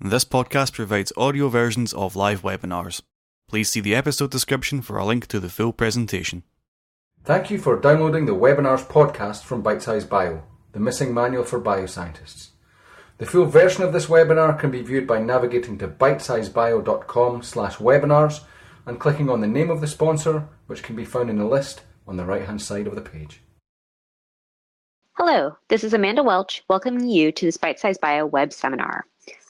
[0.00, 3.02] This podcast provides audio versions of live webinars.
[3.48, 6.44] Please see the episode description for a link to the full presentation.
[7.24, 12.50] Thank you for downloading the webinars podcast from Bitesize Bio, the missing manual for bioscientists.
[13.16, 18.42] The full version of this webinar can be viewed by navigating to bitesizebio.com slash webinars
[18.86, 21.80] and clicking on the name of the sponsor, which can be found in the list
[22.06, 23.40] on the right hand side of the page.
[25.14, 29.04] Hello, this is Amanda Welch welcoming you to this Bitesize Bio web seminar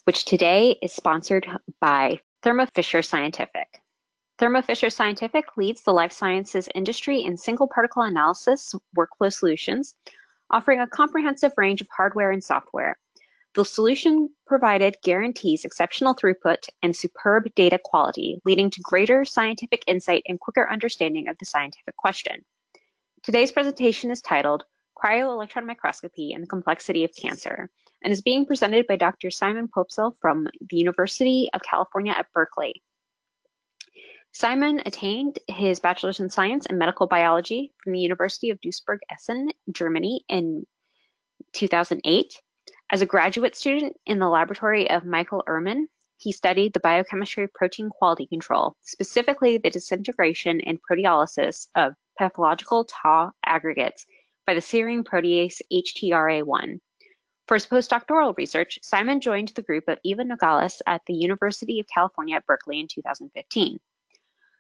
[0.09, 1.47] which today is sponsored
[1.83, 3.83] by Thermo Fisher Scientific.
[4.39, 9.95] Thermo Fisher Scientific leads the life sciences industry in single particle analysis workflow solutions,
[10.51, 12.99] offering a comprehensive range of hardware and software.
[13.55, 20.23] The solution provided guarantees exceptional throughput and superb data quality, leading to greater scientific insight
[20.27, 22.47] and quicker understanding of the scientific question.
[23.23, 24.65] Today's presentation is titled
[25.03, 27.71] Cryo-Electron Microscopy and the Complexity of Cancer,
[28.03, 29.31] and is being presented by Dr.
[29.31, 32.83] Simon Poepsel from the University of California at Berkeley.
[34.33, 40.25] Simon attained his bachelor's in science and medical biology from the University of Duisburg-Essen, Germany
[40.29, 40.67] in
[41.53, 42.41] 2008.
[42.91, 45.87] As a graduate student in the laboratory of Michael Ehrmann,
[46.19, 52.85] he studied the biochemistry of protein quality control, specifically the disintegration and proteolysis of pathological
[52.85, 54.05] Tau aggregates
[54.49, 56.81] by the serine protease HTRA1.
[57.47, 61.87] For his postdoctoral research, Simon joined the group of Eva Nogales at the University of
[61.93, 63.79] California at Berkeley in 2015.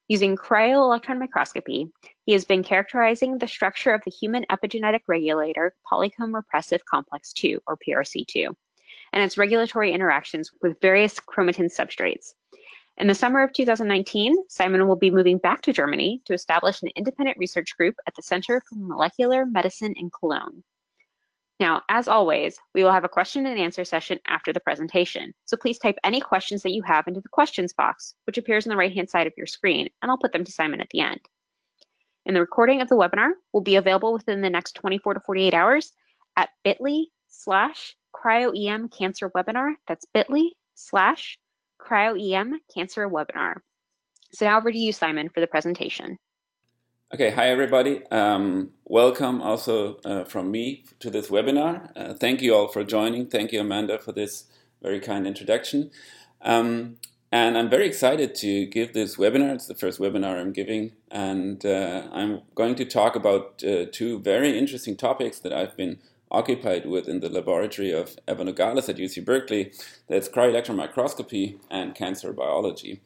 [0.08, 1.90] Using cryo-electron microscopy,
[2.26, 7.58] he has been characterizing the structure of the human epigenetic regulator polycomb repressive complex 2,
[7.66, 8.54] or PRC2,
[9.14, 12.34] and its regulatory interactions with various chromatin substrates.
[12.98, 16.90] In the summer of 2019, Simon will be moving back to Germany to establish an
[16.96, 20.64] independent research group at the Center for Molecular Medicine in Cologne.
[21.60, 25.32] Now, as always, we will have a question and answer session after the presentation.
[25.44, 28.70] So please type any questions that you have into the questions box, which appears on
[28.70, 31.20] the right-hand side of your screen, and I'll put them to Simon at the end.
[32.26, 35.54] And the recording of the webinar will be available within the next 24 to 48
[35.54, 35.92] hours
[36.36, 39.74] at bit.ly slash cryoEM cancer webinar.
[39.86, 41.38] That's bit.ly slash
[41.80, 43.56] cryoEM cancer webinar.
[44.32, 46.18] So now over to you, Simon, for the presentation.
[47.14, 48.02] Okay, hi everybody.
[48.10, 51.90] Um, welcome also uh, from me to this webinar.
[51.96, 53.28] Uh, thank you all for joining.
[53.28, 54.44] Thank you, Amanda, for this
[54.82, 55.90] very kind introduction.
[56.42, 56.98] Um,
[57.32, 59.54] and I'm very excited to give this webinar.
[59.54, 64.20] It's the first webinar I'm giving, and uh, I'm going to talk about uh, two
[64.20, 65.98] very interesting topics that I've been
[66.30, 69.72] occupied with in the laboratory of Eva Nogales at UC Berkeley.
[70.08, 73.00] That's cryo-electron microscopy and cancer biology.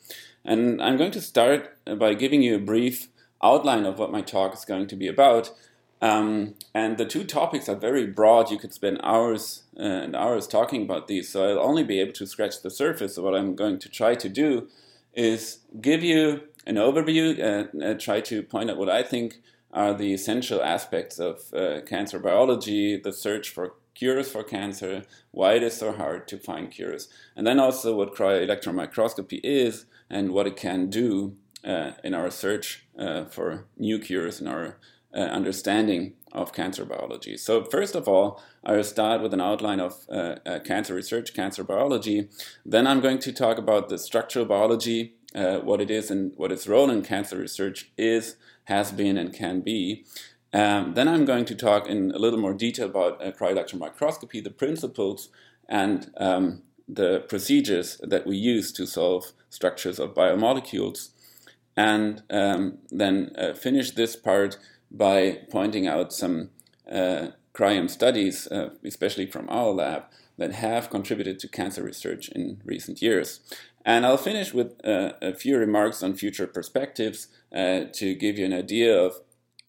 [0.44, 3.08] And I'm going to start by giving you a brief
[3.42, 5.52] outline of what my talk is going to be about.
[6.00, 8.50] Um, and the two topics are very broad.
[8.50, 11.28] You could spend hours uh, and hours talking about these.
[11.28, 13.14] So I'll only be able to scratch the surface.
[13.14, 14.68] So what I'm going to try to do
[15.14, 19.40] is give you an overview and uh, try to point out what I think
[19.72, 25.54] are the essential aspects of uh, cancer biology, the search for cures for cancer, why
[25.54, 30.32] it is so hard to find cures, and then also what cryo-electron microscopy is and
[30.32, 34.78] what it can do uh, in our search uh, for new cures in our
[35.14, 37.36] uh, understanding of cancer biology.
[37.36, 41.34] So, first of all, I will start with an outline of uh, uh, cancer research,
[41.34, 42.28] cancer biology.
[42.64, 46.66] Then, I'm going to talk about the structural biology, what it is and what its
[46.66, 50.04] role in cancer research is, has been, and can be.
[50.52, 54.40] Um, then, I'm going to talk in a little more detail about uh, cryo-electron microscopy,
[54.40, 55.28] the principles,
[55.68, 61.10] and um, the procedures that we use to solve structures of biomolecules
[61.76, 64.58] and um, then uh, finish this part
[64.90, 66.50] by pointing out some
[66.90, 70.04] uh, cryo-EM studies, uh, especially from our lab,
[70.38, 73.40] that have contributed to cancer research in recent years.
[73.84, 78.44] And I'll finish with uh, a few remarks on future perspectives uh, to give you
[78.44, 79.20] an idea of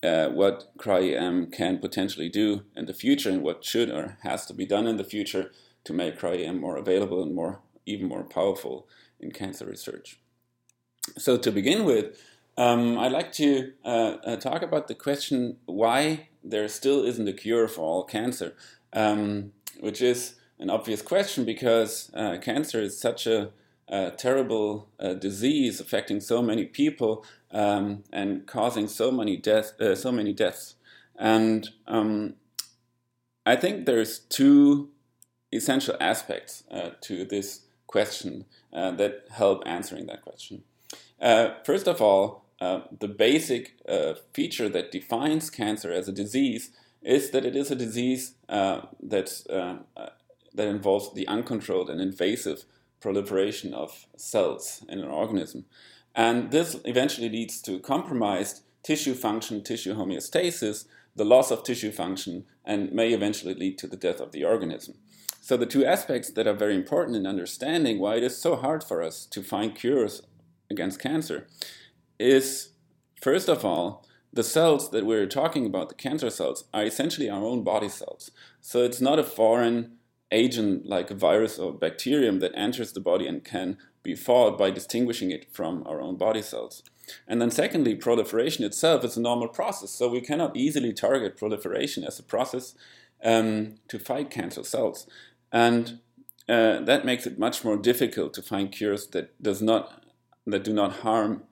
[0.04, 4.54] uh, what cryo-EM can potentially do in the future and what should or has to
[4.54, 5.52] be done in the future
[5.86, 8.88] to make cryo-EM more available and more even more powerful
[9.20, 10.20] in cancer research.
[11.18, 12.18] So to begin with,
[12.58, 17.34] um, I'd like to uh, uh, talk about the question why there still isn't a
[17.34, 18.56] cure for all cancer,
[18.94, 23.50] um, which is an obvious question because uh, cancer is such a,
[23.88, 29.74] a terrible uh, disease affecting so many people um, and causing so many deaths.
[29.80, 30.76] Uh, so many deaths,
[31.18, 32.36] and um,
[33.46, 34.90] I think there's two
[35.52, 40.64] essential aspects uh, to this question that help answering that question.
[41.22, 46.72] Uh, first of all, uh, the basic uh, feature that defines cancer as a disease
[47.02, 48.82] is that it is a disease uh,
[49.12, 50.10] uh, uh,
[50.54, 52.66] that involves the uncontrolled and invasive
[53.04, 55.66] proliferation of cells in an organism.
[56.16, 60.86] And this eventually leads to compromised tissue function, tissue homeostasis,
[61.16, 64.96] the loss of tissue function, and may eventually lead to the death of the organism.
[65.42, 68.84] So, the two aspects that are very important in understanding why it is so hard
[68.84, 70.22] for us to find cures
[70.72, 71.48] against cancer
[72.18, 72.70] is
[73.22, 77.44] first of all, the cells that we're talking about, the cancer cells, are essentially our
[77.44, 78.32] own body cells.
[78.62, 79.98] So, it's not a foreign
[80.34, 84.70] agent like a virus or bacterium that enters the body and can be fought by
[84.70, 86.84] distinguishing it from our own body cells.
[87.28, 92.04] And then, secondly, proliferation itself is a normal process, so we cannot easily target proliferation
[92.04, 92.76] as a process
[93.24, 95.08] um, to fight cancer cells.
[95.52, 96.00] And
[96.50, 100.04] uh, that makes it much more difficult to find cures that does not
[100.46, 101.44] that do not harm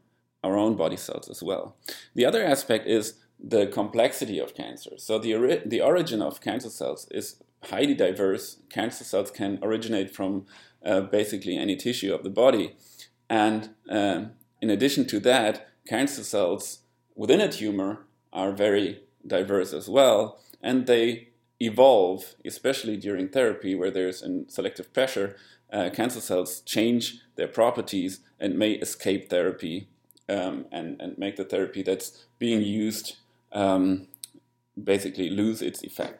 [0.43, 1.77] our own body cells as well.
[2.13, 3.13] The other aspect is
[3.43, 4.91] the complexity of cancer.
[4.97, 8.57] So the ori- the origin of cancer cells is highly diverse.
[8.69, 10.45] Cancer cells can originate from
[10.85, 12.75] uh, basically any tissue of the body,
[13.29, 14.25] and uh,
[14.61, 16.79] in addition to that, cancer cells
[17.15, 21.29] within a tumor are very diverse as well, and they
[21.59, 25.35] evolve, especially during therapy where there's selective pressure.
[25.71, 29.87] Uh, cancer cells change their properties and may escape therapy
[30.27, 33.17] um, and, and make the therapy that's being used
[33.51, 34.07] um,
[34.81, 36.19] basically lose its effect.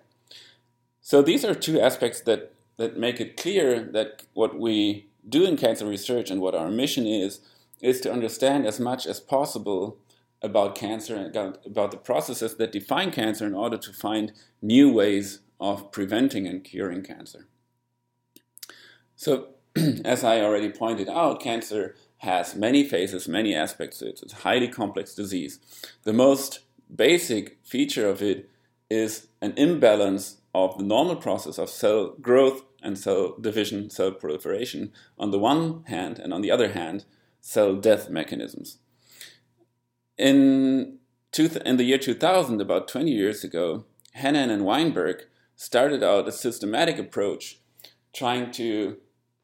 [1.02, 5.58] So these are two aspects that, that make it clear that what we do in
[5.58, 7.40] cancer research and what our mission is,
[7.82, 9.98] is to understand as much as possible
[10.42, 11.36] about cancer and
[11.66, 14.32] about the processes that define cancer in order to find
[14.62, 17.48] new ways of preventing and curing cancer.
[19.16, 19.50] So,
[20.04, 24.02] as I already pointed out, cancer has many phases, many aspects.
[24.02, 25.60] It's a highly complex disease.
[26.04, 26.62] The most
[26.96, 28.50] basic feature of it
[28.90, 34.92] is an imbalance of the normal process of cell growth and cell division, cell proliferation
[35.18, 37.06] on the one hand, and on the other hand,
[37.40, 38.80] cell death mechanisms.
[40.18, 41.00] In,
[41.38, 43.86] in the year 2000, about 20 years ago,
[44.18, 45.24] Hanahan and Weinberg
[45.56, 47.60] started out a systematic approach
[48.14, 48.98] trying to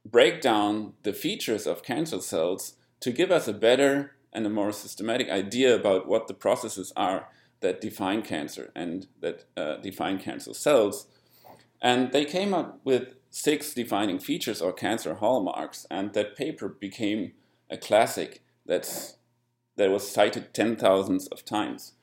[0.05, 4.71] break down the features of cancer cells to give us a better and a more
[4.71, 7.29] systematic idea about what the processes are
[7.62, 11.07] that define cancer and that uh, define cancer cells.
[11.81, 17.33] And they came up with six defining features or cancer hallmarks, and that paper became
[17.69, 19.18] a classic that's,
[19.75, 21.94] that was cited 10,000s of times.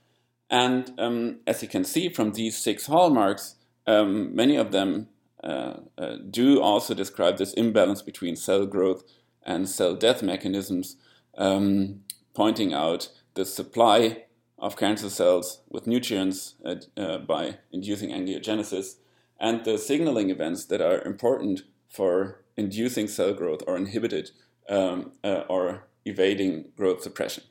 [0.50, 3.56] And um, as you can see from these six hallmarks,
[3.86, 5.08] um, many of them
[5.42, 9.04] uh, uh, do also describe this imbalance between cell growth
[9.44, 10.96] and cell death mechanisms,
[11.36, 12.00] um,
[12.34, 14.24] pointing out the supply
[14.58, 18.96] of cancer cells with nutrients uh, uh, by inducing angiogenesis,
[19.38, 24.30] and the signaling events that are important for inducing cell growth or inhibited
[24.68, 27.44] um, uh, or evading growth suppression.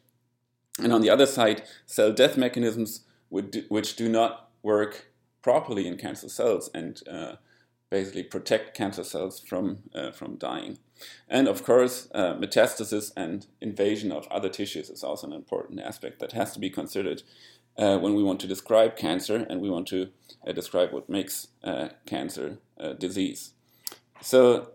[0.80, 5.08] And on the other side, cell death mechanisms which do not work
[5.42, 7.34] properly in cancer cells and uh,
[7.90, 10.78] basically protect cancer cells from, uh, from dying.
[11.30, 16.20] And of course, uh, metastasis and invasion of other tissues is also an important aspect
[16.20, 17.24] that has to be considered
[17.78, 20.10] uh, when we want to describe cancer and we want to
[20.48, 23.54] uh, describe what makes uh, cancer uh, disease.
[24.22, 24.72] So,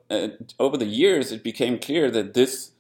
[0.58, 2.72] over the years, it became clear that this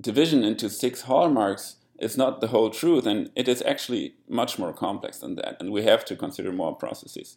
[0.00, 4.72] division into six hallmarks is not the whole truth, and it is actually much more
[4.72, 7.36] complex than that, and we have to consider more processes.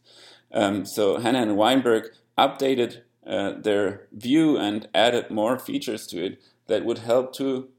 [0.54, 6.42] Um, so, Hanahan and Weinberg updated uh, their view and added more features to it
[6.68, 7.70] that would help to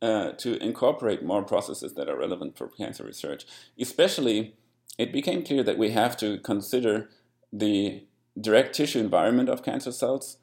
[0.00, 3.44] uh, to incorporate more processes that are relevant for cancer research.
[3.80, 4.54] Especially,
[4.96, 7.08] it became clear that we have to consider
[7.52, 8.04] the
[8.40, 10.36] direct tissue environment of cancer cells,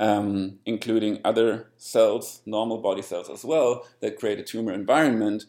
[0.00, 5.44] um, including other cells, normal body cells as well, that create a tumor environment,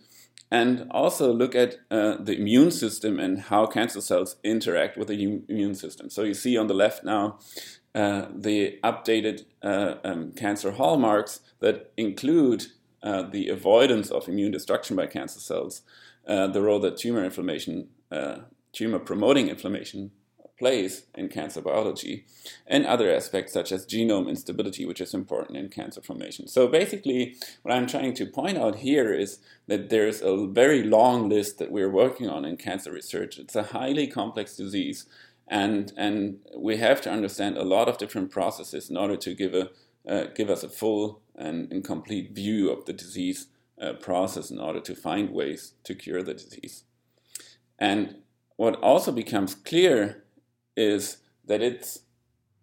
[0.52, 5.42] and also look at uh, the immune system and how cancer cells interact with the
[5.50, 6.10] immune system.
[6.10, 7.40] So you see on the left now
[7.96, 12.68] uh, the updated uh, um, cancer hallmarks that include
[13.04, 15.82] uh, the avoidance of immune destruction by cancer cells,
[16.28, 18.38] uh, the role that tumor inflammation, uh,
[18.74, 20.12] tumor promoting inflammation
[20.58, 22.26] plays in cancer biology,
[22.66, 26.48] and other aspects such as genome instability, which is important in cancer formation.
[26.48, 31.30] So basically, what I'm trying to point out here is that there's a very long
[31.30, 33.38] list that we're working on in cancer research.
[33.38, 35.06] It's a highly complex disease,
[35.48, 39.54] and and we have to understand a lot of different processes in order to give
[39.54, 39.70] a
[40.10, 43.48] uh, give us a full and, and complete view of the disease
[43.82, 46.84] uh, process in order to find ways to cure the disease.
[47.78, 48.16] And
[48.56, 50.24] what also becomes clear
[50.76, 52.00] is that it's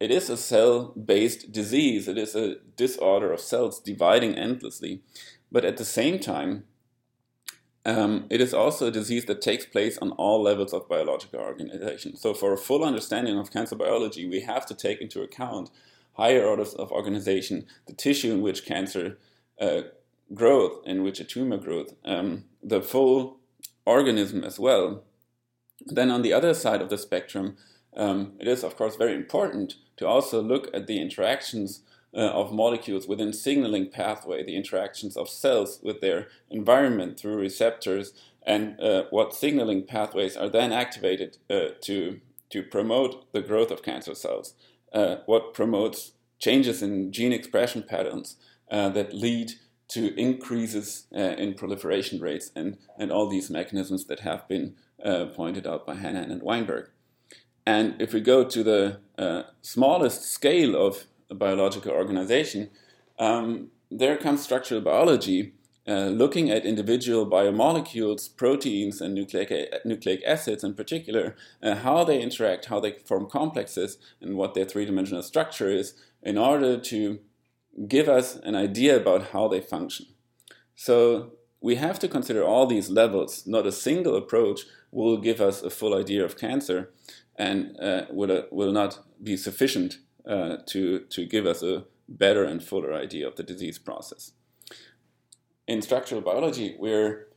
[0.00, 5.02] it is a cell based disease, it is a disorder of cells dividing endlessly.
[5.52, 6.64] But at the same time,
[7.86, 12.16] um, it is also a disease that takes place on all levels of biological organization.
[12.16, 15.70] So, for a full understanding of cancer biology, we have to take into account
[16.14, 19.18] higher orders of organization, the tissue in which cancer
[19.60, 19.82] uh,
[20.32, 23.38] growth, in which a tumor growth, um, the full
[23.84, 25.04] organism as well.
[25.86, 27.56] Then, on the other side of the spectrum,
[27.96, 31.82] um, it is, of course, very important to also look at the interactions
[32.16, 38.12] uh, of molecules within signaling pathway, the interactions of cells with their environment through receptors,
[38.46, 43.82] and uh, what signaling pathways are then activated uh, to, to promote the growth of
[43.82, 44.54] cancer cells,
[44.92, 48.36] uh, what promotes changes in gene expression patterns
[48.70, 49.52] uh, that lead
[49.88, 54.74] to increases uh, in proliferation rates and, and all these mechanisms that have been
[55.34, 56.88] pointed out by Hanahan and Weinberg.
[57.66, 61.04] And if we go to the smallest scale of
[61.38, 62.70] biological organization,
[63.18, 65.54] um, there comes structural biology,
[65.86, 69.52] uh, looking at individual biomolecules, proteins, and nucleic,
[69.84, 74.64] nucleic acids in particular, uh, how they interact, how they form complexes, and what their
[74.64, 77.20] three dimensional structure is, in order to
[77.86, 80.06] give us an idea about how they function.
[80.74, 83.46] So we have to consider all these levels.
[83.46, 86.90] Not a single approach will give us a full idea of cancer
[87.36, 92.44] and uh, will, uh, will not be sufficient uh, to, to give us a better
[92.44, 94.32] and fuller idea of the disease process.
[95.66, 97.28] In structural biology, we're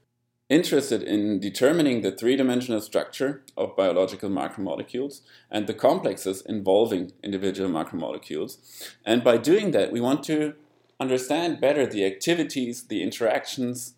[0.50, 7.70] interested in determining the three dimensional structure of biological macromolecules and the complexes involving individual
[7.70, 8.58] macromolecules.
[9.06, 10.54] And by doing that, we want to
[11.00, 13.96] understand better the activities, the interactions,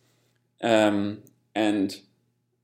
[0.61, 1.19] um,
[1.55, 2.01] and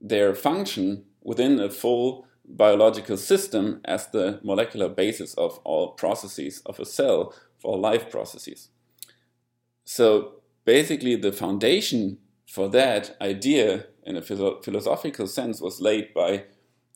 [0.02, 6.80] their function within a full biological system as the molecular basis of all processes of
[6.80, 8.70] a cell, for life processes.
[9.86, 10.36] So
[10.66, 16.44] basically, the foundation for that idea in a philosophical sense was laid by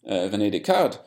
[0.08, 1.00] uh, Rene Descartes,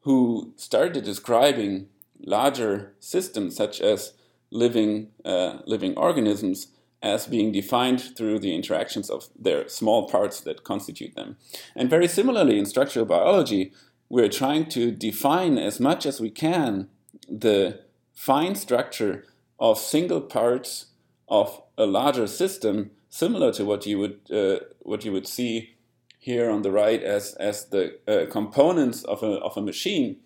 [0.00, 1.88] who started describing
[2.20, 4.12] larger systems such as
[4.50, 6.68] living, uh, living organisms
[7.02, 11.36] as being defined through the interactions of their small parts that constitute them.
[11.74, 13.72] And very similarly, in structural biology,
[14.08, 16.88] we're trying to define as much as we can
[17.28, 17.80] the
[18.14, 19.24] fine structure
[19.58, 20.86] of single parts
[21.28, 25.76] of a larger system, similar to what you would uh, what you would see
[26.18, 30.16] here on the right as as the uh, components of a of a machine.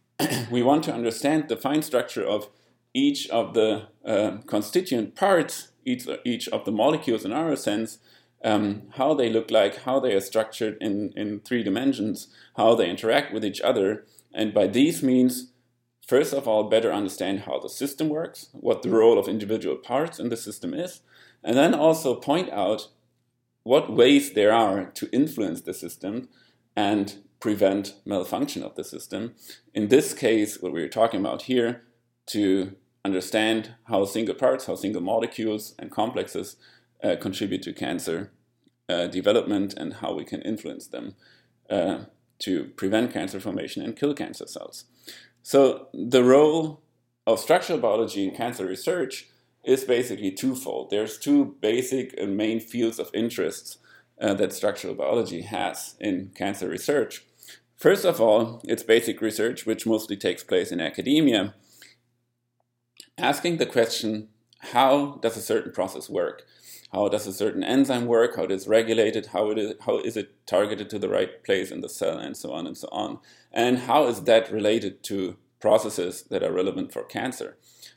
[0.50, 2.48] we want to understand the fine structure of
[2.94, 7.98] each of the uh, constituent parts, each each of the molecules in our sense,
[8.44, 12.90] um, how they look like, how they are structured in, in three dimensions, how they
[12.90, 14.04] interact with each other.
[14.34, 15.52] And by these means,
[16.06, 20.18] first of all, better understand how the system works, what the role of individual parts
[20.18, 21.00] in the system is,
[21.44, 22.88] and then also point out
[23.62, 26.28] what ways there are to influence the system
[26.76, 29.34] and prevent malfunction of the system.
[29.74, 31.82] In this case, what we're talking about here,
[32.26, 36.56] to understand how single parts, how single molecules and complexes
[37.02, 38.32] uh, contribute to cancer
[38.88, 41.14] uh, development and how we can influence them
[41.70, 42.04] uh,
[42.38, 44.84] to prevent cancer formation and kill cancer cells.
[45.42, 46.82] So, the role
[47.26, 49.28] of structural biology in cancer research
[49.64, 50.90] is basically twofold.
[50.90, 53.78] There's two basic and main fields of interest
[54.20, 57.24] uh, that structural biology has in cancer research.
[57.76, 61.54] First of all, it's basic research, which mostly takes place in academia,
[63.18, 64.28] asking the question
[64.72, 66.44] how does a certain process work?
[66.92, 70.16] How does a certain enzyme work, how it is regulated, how it is, how is
[70.16, 73.18] it targeted to the right place in the cell, and so on and so on.
[73.50, 77.56] And how is that related to processes that are relevant for cancer?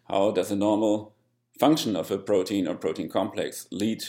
[0.09, 1.13] How does a normal
[1.59, 4.03] function of a protein or protein complex lead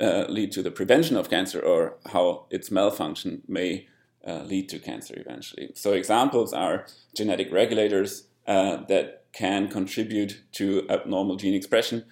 [0.00, 3.86] uh, lead to the prevention of cancer, or how its malfunction may
[4.26, 5.70] uh, lead to cancer eventually?
[5.74, 12.04] So examples are genetic regulators uh, that can contribute to abnormal gene expression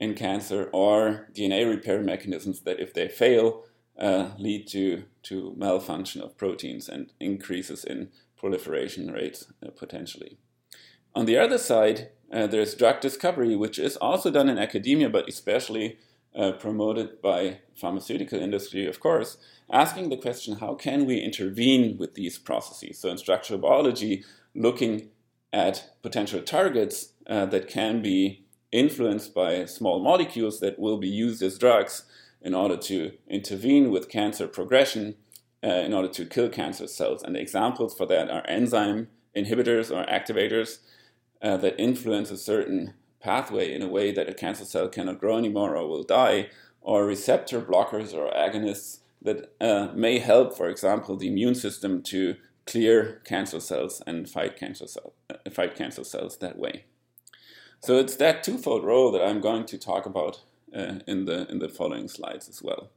[0.00, 3.64] in cancer or DNA repair mechanisms that, if they fail,
[3.98, 10.38] uh, lead to, to malfunction of proteins and increases in proliferation rates uh, potentially.
[11.14, 15.28] On the other side, uh, there's drug discovery, which is also done in academia, but
[15.28, 15.98] especially
[16.36, 19.38] uh, promoted by pharmaceutical industry, of course,
[19.72, 22.98] asking the question, how can we intervene with these processes?
[23.00, 24.24] So in structural biology,
[24.54, 25.08] looking
[25.52, 31.42] at potential targets uh, that can be influenced by small molecules that will be used
[31.42, 32.04] as drugs
[32.40, 35.16] in order to intervene with cancer progression,
[35.64, 37.22] uh, in order to kill cancer cells.
[37.22, 40.78] And examples for that are enzyme inhibitors or activators
[41.42, 45.36] uh, that influence a certain pathway in a way that a cancer cell cannot grow
[45.36, 46.48] anymore or will die,
[46.80, 52.36] or receptor blockers or agonists that uh, may help, for example, the immune system to
[52.66, 56.84] clear cancer cells and fight cancer, cell, uh, fight cancer cells that way.
[57.80, 60.42] So it's that twofold role that I'm going to talk about
[60.74, 62.90] uh, in, the, in the following slides as well.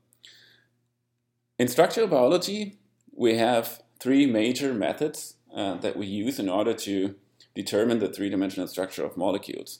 [1.59, 2.79] In structural biology,
[3.13, 7.15] we have three major methods uh, that we use in order to
[7.53, 9.79] determine the three-dimensional structure of molecules,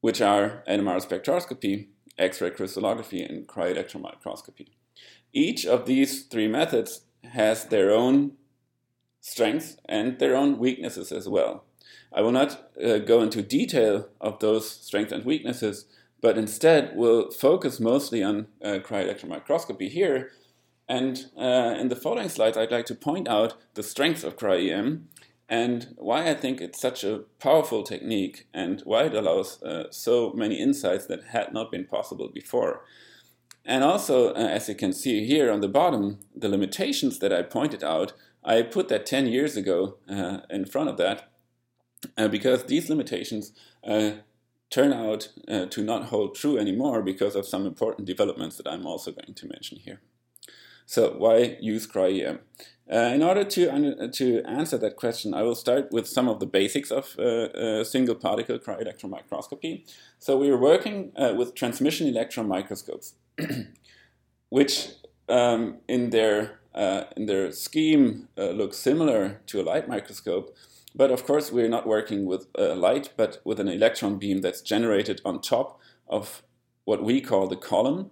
[0.00, 4.72] which are NMR spectroscopy, X-ray crystallography, and cryo-electron microscopy.
[5.32, 8.32] Each of these three methods has their own
[9.20, 11.64] strengths and their own weaknesses as well.
[12.12, 15.86] I will not uh, go into detail of those strengths and weaknesses,
[16.20, 20.32] but instead will focus mostly on uh, cryo-electron microscopy here.
[20.88, 25.08] And uh, in the following slides, I'd like to point out the strengths of cryo-EM
[25.48, 30.32] and why I think it's such a powerful technique and why it allows uh, so
[30.32, 32.82] many insights that had not been possible before.
[33.64, 37.42] And also, uh, as you can see here on the bottom, the limitations that I
[37.42, 38.12] pointed out,
[38.44, 41.30] I put that 10 years ago uh, in front of that
[42.16, 43.52] uh, because these limitations
[43.84, 44.12] uh,
[44.70, 48.86] turn out uh, to not hold true anymore because of some important developments that I'm
[48.86, 50.00] also going to mention here.
[50.86, 52.40] So, why use cryo-EM?
[52.90, 56.46] Uh, in order to, to answer that question, I will start with some of the
[56.46, 59.84] basics of uh, uh, single particle cryo-electron microscopy.
[60.18, 63.12] So we are working uh, with transmission electron microscopes,
[64.48, 64.88] which
[65.28, 70.56] um, in their uh, in their scheme uh, look similar to a light microscope,
[70.98, 75.22] but of course we're not working with light, but with an electron beam that's generated
[75.24, 76.42] on top of
[76.84, 78.10] what we call the column.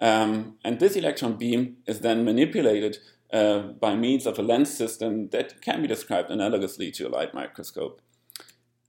[0.00, 2.98] Um, and this electron beam is then manipulated
[3.32, 7.32] uh, by means of a lens system that can be described analogously to a light
[7.32, 8.02] microscope.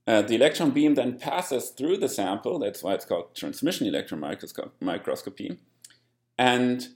[0.06, 4.20] Uh, the electron beam then passes through the sample, that's why it's called transmission electron
[4.80, 5.58] microscopy.
[6.36, 6.88] And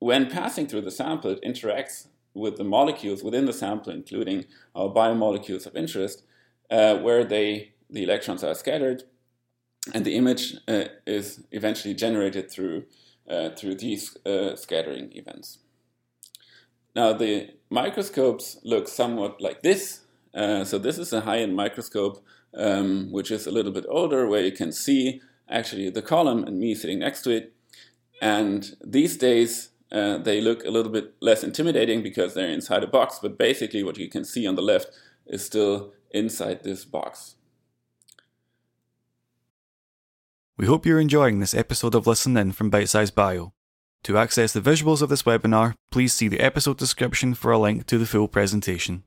[0.00, 4.44] when passing through the sample, it interacts with the molecules within the sample, including
[4.74, 6.22] our biomolecules of interest,
[6.70, 9.04] uh, where they, the electrons are scattered,
[9.94, 12.84] and the image uh, is eventually generated through,
[13.30, 15.58] uh, through these uh, scattering events.
[16.94, 20.00] Now the microscopes look somewhat like this.
[20.34, 24.44] Uh, so this is a high-end microscope, um, which is a little bit older, where
[24.44, 27.52] you can see actually the column and me sitting next to it.
[28.20, 32.88] And these days, uh, they look a little bit less intimidating because they're inside a
[32.88, 34.90] box, but basically what you can see on the left
[35.26, 37.36] is still inside this box.
[40.56, 43.52] We hope you're enjoying this episode of Listen In from Bitesize Bio.
[44.04, 47.86] To access the visuals of this webinar, please see the episode description for a link
[47.86, 49.02] to the full presentation.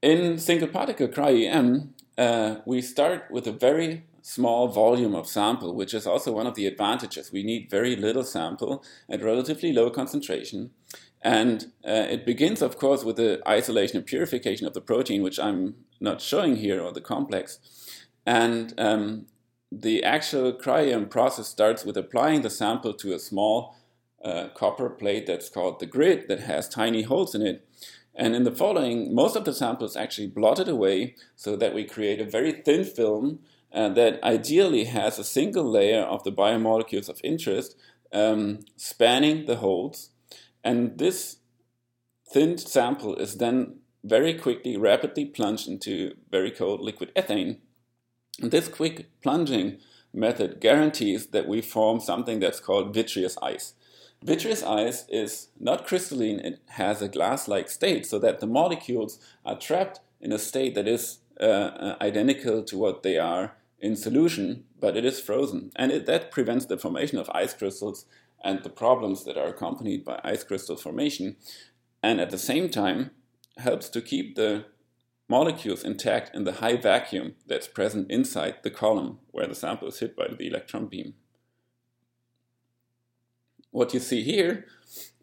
[0.00, 5.92] In single particle cryo-EM, uh, we start with a very small volume of sample, which
[5.92, 7.30] is also one of the advantages.
[7.30, 10.70] We need very little sample at relatively low concentration.
[11.20, 15.38] And uh, it begins, of course, with the isolation and purification of the protein, which
[15.38, 17.58] I'm not showing here, or the complex.
[18.24, 19.26] And um,
[19.70, 23.76] the actual cryo process starts with applying the sample to a small
[24.24, 27.68] uh, copper plate that's called the grid that has tiny holes in it.
[28.14, 31.84] And in the following, most of the sample is actually blotted away so that we
[31.84, 33.40] create a very thin film
[33.74, 37.76] uh, that ideally has a single layer of the biomolecules of interest
[38.12, 40.10] um, spanning the holes.
[40.62, 41.38] And this
[42.32, 47.58] thin sample is then very quickly, rapidly plunged into very cold liquid ethane.
[48.40, 49.78] And this quick plunging
[50.12, 53.74] method guarantees that we form something that's called vitreous ice.
[54.22, 59.18] Vitreous ice is not crystalline, it has a glass like state, so that the molecules
[59.44, 63.96] are trapped in a state that is uh, uh, identical to what they are in
[63.96, 65.70] solution, but it is frozen.
[65.76, 68.06] And it, that prevents the formation of ice crystals
[68.42, 71.36] and the problems that are accompanied by ice crystal formation,
[72.02, 73.10] and at the same time
[73.58, 74.64] helps to keep the
[75.28, 80.00] molecules intact in the high vacuum that's present inside the column where the sample is
[80.00, 81.14] hit by the electron beam
[83.74, 84.66] what you see here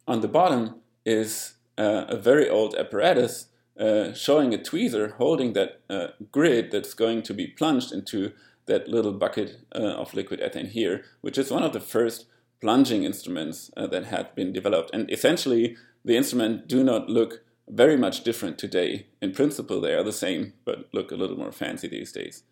[0.08, 3.48] on the bottom is uh, a very old apparatus
[3.80, 8.34] uh, showing a tweezer holding that uh, grid that's going to be plunged into
[8.72, 12.26] that little bucket uh, of liquid ethane here, which is one of the first
[12.62, 14.90] plunging instruments uh, that had been developed.
[14.94, 19.08] And essentially, the instruments do not look very much different today.
[19.22, 22.44] In principle, they are the same, but look a little more fancy these days.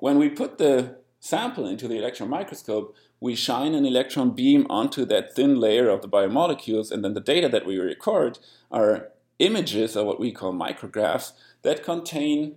[0.00, 5.04] When we put the sample into the electron microscope, we shine an electron beam onto
[5.06, 8.38] that thin layer of the biomolecules, and then the data that we record
[8.70, 12.56] are images, or what we call micrographs, that contain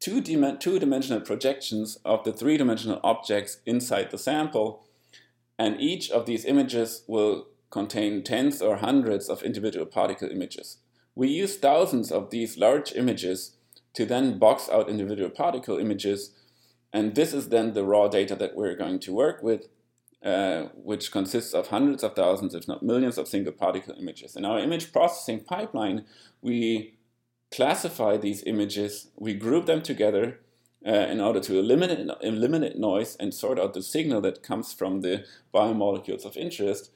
[0.00, 0.78] two, dim- two
[1.24, 4.86] projections of the three dimensional objects inside the sample.
[5.58, 10.78] And each of these images will contain tens or hundreds of individual particle images.
[11.14, 13.56] We use thousands of these large images
[13.94, 16.32] to then box out individual particle images,
[16.92, 19.68] and this is then the raw data that we're going to work with,
[20.22, 24.36] uh, which consists of hundreds of thousands, if not millions, of single particle images.
[24.36, 26.04] In our image processing pipeline,
[26.42, 26.95] we
[27.50, 30.40] classify these images, we group them together
[30.86, 35.00] uh, in order to eliminate, eliminate noise and sort out the signal that comes from
[35.00, 36.90] the biomolecules of interest.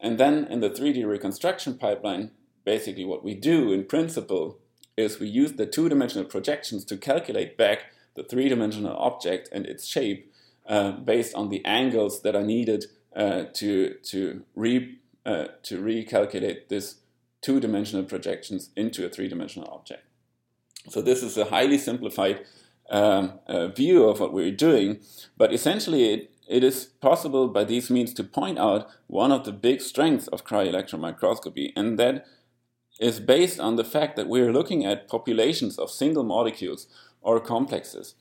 [0.00, 2.30] And then in the 3D reconstruction pipeline,
[2.64, 4.58] basically what we do in principle
[4.96, 10.32] is we use the two-dimensional projections to calculate back the three-dimensional object and its shape
[10.68, 12.84] uh, based on the angles that are needed
[13.16, 16.96] uh, to to re uh, to recalculate this
[17.40, 20.04] two-dimensional projections into a three-dimensional object.
[20.88, 22.46] So this is a highly simplified
[22.90, 25.00] um, uh, view of what we're doing,
[25.36, 29.52] but essentially it, it is possible by these means to point out one of the
[29.52, 32.24] big strengths of cryo-electron microscopy, and that
[32.98, 36.88] is based on the fact that we're looking at populations of single molecules
[37.20, 38.14] or complexes.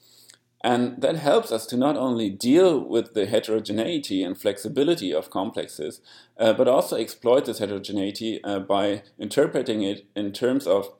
[0.63, 6.01] And that helps us to not only deal with the heterogeneity and flexibility of complexes,
[6.39, 10.93] uh, but also exploit this heterogeneity uh, by interpreting it in terms of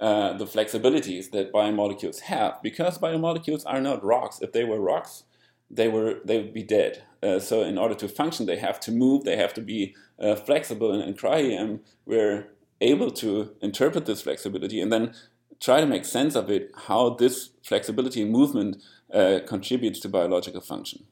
[0.00, 2.62] uh, the flexibilities that biomolecules have.
[2.62, 4.40] Because biomolecules are not rocks.
[4.40, 5.24] If they were rocks,
[5.70, 7.02] they were they would be dead.
[7.22, 9.24] Uh, so in order to function, they have to move.
[9.24, 10.92] They have to be uh, flexible.
[10.92, 12.48] And in cryo-EM, we're
[12.80, 15.14] able to interpret this flexibility and then
[15.64, 20.60] try to make sense of it, how this flexibility and movement uh, contributes to biological
[20.60, 21.04] function.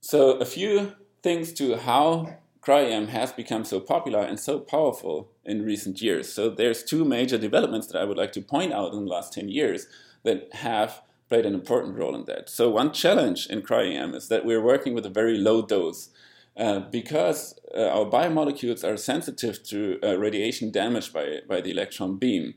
[0.00, 5.62] So, a few things to how cryo-EM has become so popular and so powerful in
[5.62, 6.32] recent years.
[6.32, 9.34] So, there's two major developments that I would like to point out in the last
[9.34, 9.86] 10 years
[10.22, 12.48] that have played an important role in that.
[12.48, 16.08] So, one challenge in cryo-EM is that we're working with a very low dose
[16.56, 22.16] uh, because uh, our biomolecules are sensitive to uh, radiation damage by, by the electron
[22.16, 22.54] beam.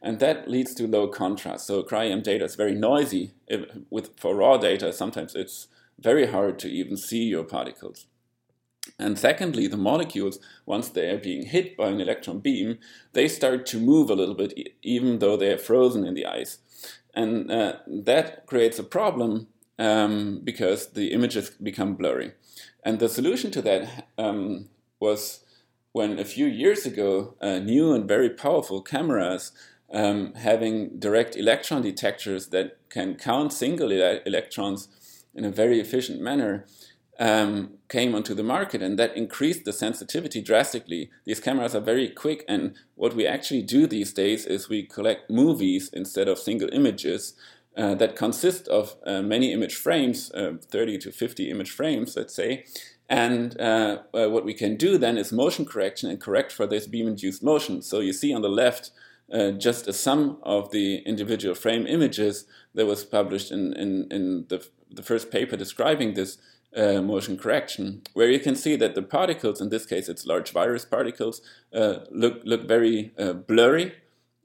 [0.00, 1.66] And that leads to low contrast.
[1.66, 3.32] So cryo-EM data is very noisy.
[3.46, 8.06] If, with, for raw data, sometimes it's very hard to even see your particles.
[8.98, 12.78] And secondly, the molecules, once they are being hit by an electron beam,
[13.12, 16.58] they start to move a little bit, even though they are frozen in the ice.
[17.14, 19.46] And uh, that creates a problem
[19.78, 22.32] um, because the images become blurry.
[22.84, 24.68] And the solution to that um,
[25.00, 25.44] was
[25.92, 29.52] when a few years ago, uh, new and very powerful cameras
[29.92, 34.88] um, having direct electron detectors that can count single ele- electrons
[35.34, 36.66] in a very efficient manner
[37.18, 41.10] um, came onto the market, and that increased the sensitivity drastically.
[41.24, 45.30] These cameras are very quick, and what we actually do these days is we collect
[45.30, 47.34] movies instead of single images.
[47.76, 52.32] Uh, that consist of uh, many image frames, uh, 30 to 50 image frames, let's
[52.32, 52.64] say.
[53.08, 56.86] And uh, uh, what we can do then is motion correction and correct for this
[56.86, 57.82] beam induced motion.
[57.82, 58.90] So you see on the left
[59.58, 64.64] just a sum of the individual frame images that was published in, in, in the,
[64.88, 66.38] the first paper describing this
[66.76, 70.52] uh, motion correction, where you can see that the particles, in this case it's large
[70.52, 71.40] virus particles,
[71.74, 73.94] uh, look, look very uh, blurry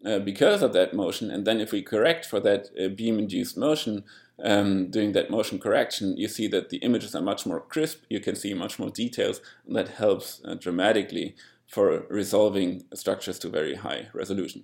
[0.05, 1.29] uh, because of that motion.
[1.29, 4.03] And then if we correct for that uh, beam-induced motion,
[4.43, 8.03] um, doing that motion correction, you see that the images are much more crisp.
[8.09, 11.35] You can see much more details, and that helps uh, dramatically
[11.67, 14.63] for resolving structures to very high resolution.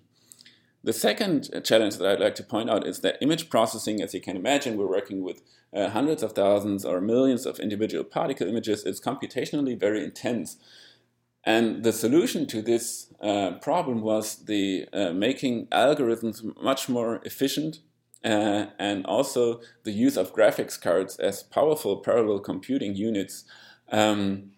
[0.84, 4.22] The second challenge that I'd like to point out is that image processing, as you
[4.22, 5.42] can imagine, we're working with
[5.76, 8.86] uh, hundreds of thousands or millions of individual particle images.
[8.86, 10.58] It's computationally very intense.
[11.46, 17.80] And the solution to this uh, problem was the uh, making algorithms much more efficient
[18.24, 23.46] uh, and also the use of graphics cards as powerful parallel computing units
[23.92, 24.54] um,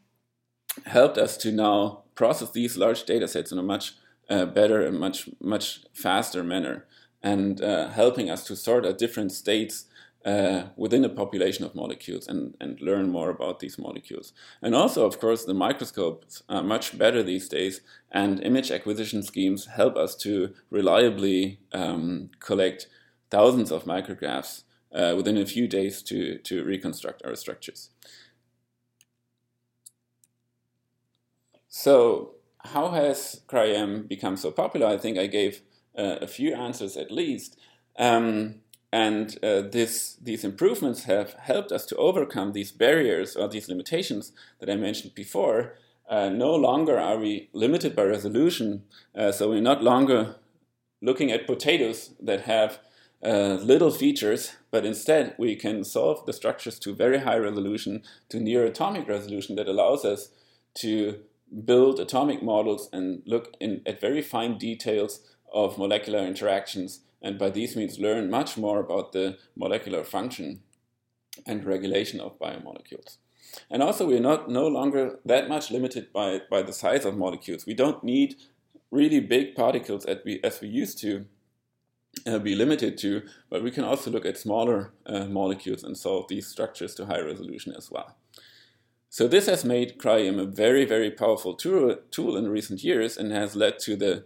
[0.85, 3.95] helped us to now process these large data sets in a much
[4.29, 6.85] uh, better and much much faster manner
[7.21, 9.85] and uh, helping us to sort out different states
[10.25, 14.33] uh, within a population of molecules and, and learn more about these molecules.
[14.61, 19.67] And also, of course, the microscopes are much better these days, and image acquisition schemes
[19.67, 22.87] help us to reliably um, collect
[23.29, 27.89] thousands of micrographs uh, within a few days to, to reconstruct our structures.
[31.69, 34.87] So, how has cryo-EM become so popular?
[34.87, 35.61] I think I gave
[35.97, 37.57] uh, a few answers at least.
[37.97, 38.55] Um,
[38.97, 44.31] And uh, this, these improvements have helped us to overcome these barriers or these limitations
[44.59, 45.75] that I mentioned before.
[46.09, 50.37] Uh, no longer are we limited by resolution, uh, so we're not longer
[50.99, 52.79] looking at potatoes that have
[53.23, 58.39] uh, little features, but instead we can solve the structures to very high resolution, to
[58.39, 60.29] near atomic resolution that allows us
[60.73, 61.19] to
[61.65, 65.19] build atomic models and look in, at very fine details
[65.53, 70.61] of molecular interactions, and by these means learn much more about the molecular function
[71.45, 73.17] and regulation of biomolecules.
[73.69, 77.65] And also, we're not no longer that much limited by, by the size of molecules.
[77.65, 78.35] We don't need
[78.91, 81.25] really big particles as we, as we used to
[82.25, 86.27] uh, be limited to, but we can also look at smaller uh, molecules and solve
[86.27, 88.15] these structures to high resolution as well.
[89.09, 93.31] So this has made cryo-EM a very, very powerful tool, tool in recent years and
[93.31, 94.25] has led to the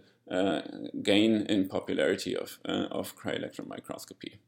[1.02, 4.38] gain in popularity of, uh, of cryo-electron microscopy.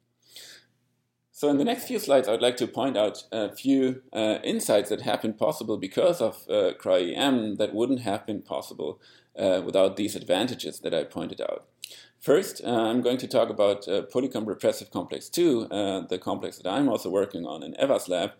[1.36, 4.88] So in the next few slides, I'd like to point out a few uh, insights
[4.90, 9.00] that have been possible because of uh, cryo-EM that wouldn't have been possible
[9.36, 11.66] uh, without these advantages that I pointed out.
[12.20, 16.58] First, uh, I'm going to talk about uh, Polycomb repressive complex 2, uh, the complex
[16.58, 18.30] that I'm also working on in Eva's lab,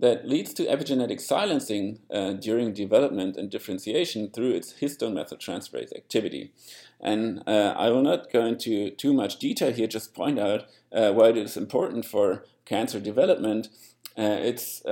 [0.00, 6.52] that leads to epigenetic silencing uh, during development and differentiation through its histone methyltransferase activity.
[7.00, 11.12] And uh, I will not go into too much detail here, just point out uh,
[11.12, 13.68] why it is important for cancer development.
[14.16, 14.82] it's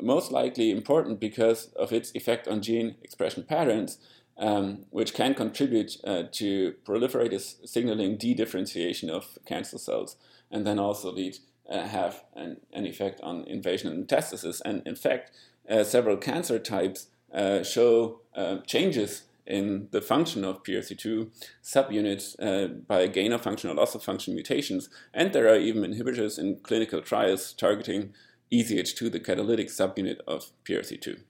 [0.00, 3.98] most likely important because of its effect on gene expression patterns
[4.40, 10.16] um, which can contribute uh, to proliferative signaling dedifferentiation of cancer cells,
[10.50, 11.36] and then also lead
[11.70, 14.60] uh, have an, an, effect on invasion and metastasis.
[14.64, 15.30] And in fact,
[15.68, 21.28] uh, several cancer types uh, show uh, changes in the function of PRC2
[21.62, 25.82] subunits uh, by gain of function or loss of function mutations, and there are even
[25.82, 28.12] inhibitors in clinical trials targeting
[28.52, 31.20] EZH2, the catalytic subunit of PRC2.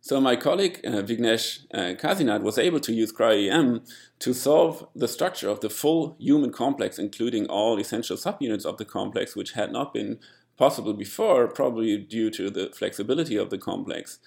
[0.00, 3.82] So my colleague uh, Vignesh uh, was able to use cryo-EM
[4.20, 8.84] to solve the structure of the full human complex, including all essential subunits of the
[8.84, 10.18] complex, which had not been
[10.56, 14.18] possible before, probably due to the flexibility of the complex.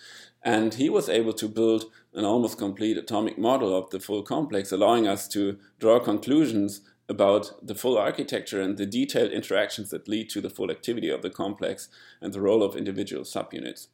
[0.43, 4.71] And he was able to build an almost complete atomic model of the full complex,
[4.71, 10.29] allowing us to draw conclusions about the full architecture and the detailed interactions that lead
[10.29, 11.89] to the full activity of the complex
[12.21, 13.87] and the role of individual subunits.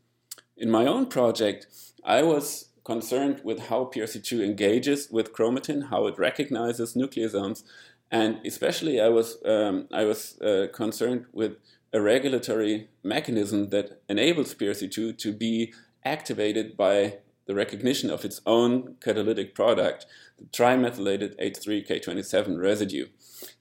[0.57, 1.67] In my own project,
[2.03, 7.63] I was concerned with how PRC2 engages with chromatin, how it recognizes nucleosomes,
[8.09, 11.57] and especially I was um, I was uh, concerned with
[11.93, 18.95] a regulatory mechanism that enables PRC2 to be activated by the recognition of its own
[18.99, 20.05] catalytic product,
[20.39, 23.07] the trimethylated H3K27 residue,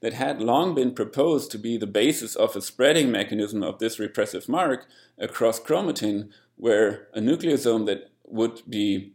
[0.01, 3.99] that had long been proposed to be the basis of a spreading mechanism of this
[3.99, 4.87] repressive mark
[5.17, 9.13] across chromatin, where a nucleosome that would be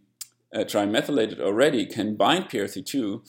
[0.54, 3.22] uh, trimethylated already can bind PRC2,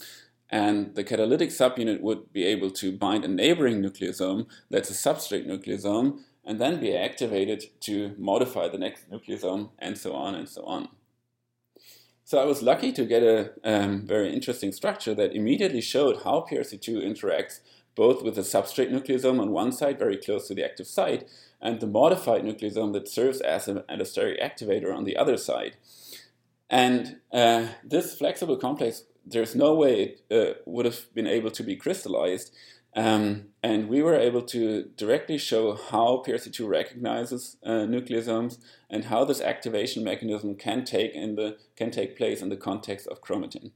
[0.49, 5.47] and the catalytic subunit would be able to bind a neighboring nucleosome that's a substrate
[5.47, 10.63] nucleosome, and then be activated to modify the next nucleosome, and so on and so
[10.65, 10.89] on.
[12.33, 16.47] So I was lucky to get a um, very interesting structure that immediately showed how
[16.49, 17.59] PRC2 interacts
[17.93, 21.29] both with the substrate nucleosome on one side, very close to the active site,
[21.61, 25.75] and the modified nucleosome that serves as an allosteric activator on the other side.
[26.71, 31.61] And uh, this flexible complex, there's no way it uh, would have been able to
[31.61, 32.51] be crystallized.
[32.95, 39.25] Um, and we were able to directly show how PRC2 recognizes uh, nucleosomes and how
[39.25, 43.71] this activation mechanism can take in the can take place in the context of chromatin.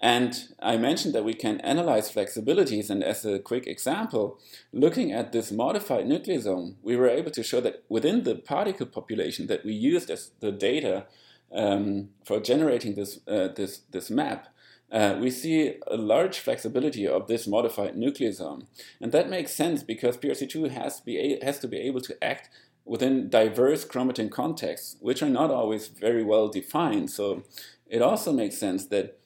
[0.00, 4.38] And I mentioned that we can analyze flexibilities, and as a quick example,
[4.72, 9.46] looking at this modified nucleosome, we were able to show that within the particle population
[9.46, 11.06] that we used as the data
[11.50, 14.48] um, for generating this, uh, this, this map,
[14.90, 18.66] uh, we see a large flexibility of this modified nucleosome.
[19.00, 22.48] And that makes sense because PRC2 has be, has to be able to act
[22.84, 27.10] within diverse chromatin contexts, which are not always very well defined.
[27.10, 27.42] So
[27.88, 29.18] it also makes sense that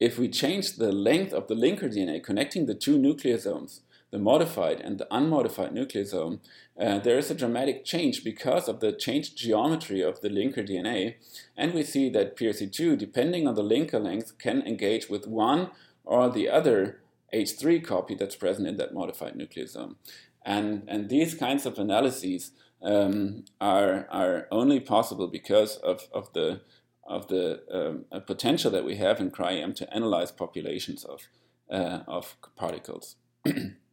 [0.00, 4.80] if we change the length of the linker DNA connecting the two nucleosomes, the modified
[4.80, 6.40] and the unmodified nucleosome,
[6.80, 11.14] uh, there is a dramatic change because of the changed geometry of the linker DNA.
[11.56, 15.70] And we see that PRC2, depending on the linker length, can engage with one
[16.04, 17.00] or the other
[17.34, 19.96] H3 copy that's present in that modified nucleosome.
[20.44, 26.60] And, and these kinds of analyses um, are, are only possible because of, of the
[27.08, 31.28] of the um, potential that we have in cryo-EM to analyze populations of,
[31.70, 33.16] uh, of particles.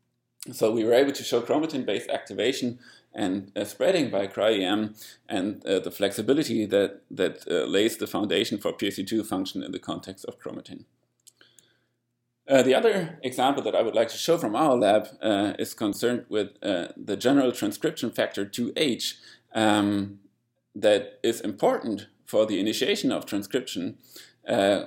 [0.52, 2.80] So we were able to show chromatin-based activation
[3.14, 4.96] and uh, spreading by cryo-EM
[5.30, 9.80] and uh, the flexibility that, that uh, lays the foundation for PSC2 function in the
[9.80, 10.84] context of chromatin.
[12.50, 15.74] Uh, the other example that I would like to show from our lab uh, is
[15.74, 19.14] concerned with uh, the general transcription factor 2H
[19.56, 20.20] um,
[20.76, 23.98] that is important for the initiation of transcription,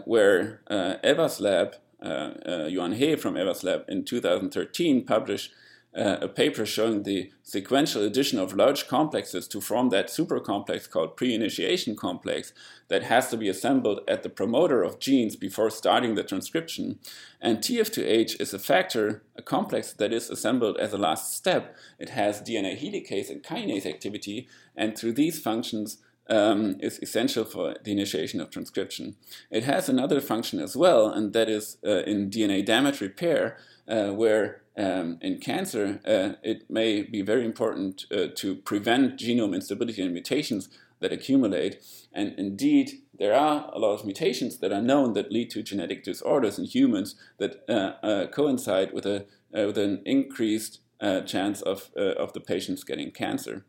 [0.04, 0.60] where
[1.02, 5.52] Eva's lab uh, uh, Yuan He from Eva's lab in 2013 published
[5.96, 11.16] uh, a paper showing the sequential addition of large complexes to form that supercomplex called
[11.16, 12.52] pre-initiation complex
[12.88, 16.98] that has to be assembled at the promoter of genes before starting the transcription.
[17.40, 21.74] And TF2H is a factor, a complex that is assembled as a last step.
[21.98, 27.76] It has DNA helicase and kinase activity, and through these functions, um, is essential for
[27.84, 29.16] the initiation of transcription.
[29.50, 33.58] It has another function as well, and that is uh, in DNA damage repair,
[33.88, 39.54] uh, where um, in cancer uh, it may be very important uh, to prevent genome
[39.54, 40.68] instability and mutations
[41.00, 41.82] that accumulate.
[42.12, 46.02] And indeed, there are a lot of mutations that are known that lead to genetic
[46.04, 50.80] disorders in humans that uh, coincide with, a, with an increased
[51.26, 53.66] chance of, of the patients getting cancer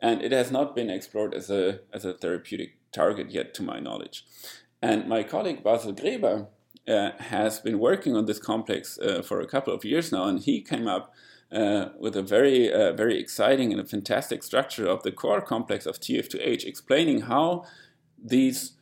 [0.00, 3.80] and it has not been explored as a, as a therapeutic target yet, to my
[3.80, 4.24] knowledge.
[4.80, 6.46] And my colleague Basil Greber
[6.86, 10.40] uh, has been working on this complex uh, for a couple of years now, and
[10.40, 11.12] he came up
[11.50, 15.86] uh, with a very, uh, very exciting and a fantastic structure of the core complex
[15.86, 17.64] of TF2H, explaining how
[18.22, 18.72] these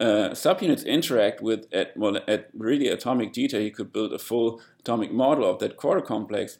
[0.00, 3.60] uh, subunits interact with at well at really atomic detail.
[3.60, 6.58] He could build a full atomic model of that core complex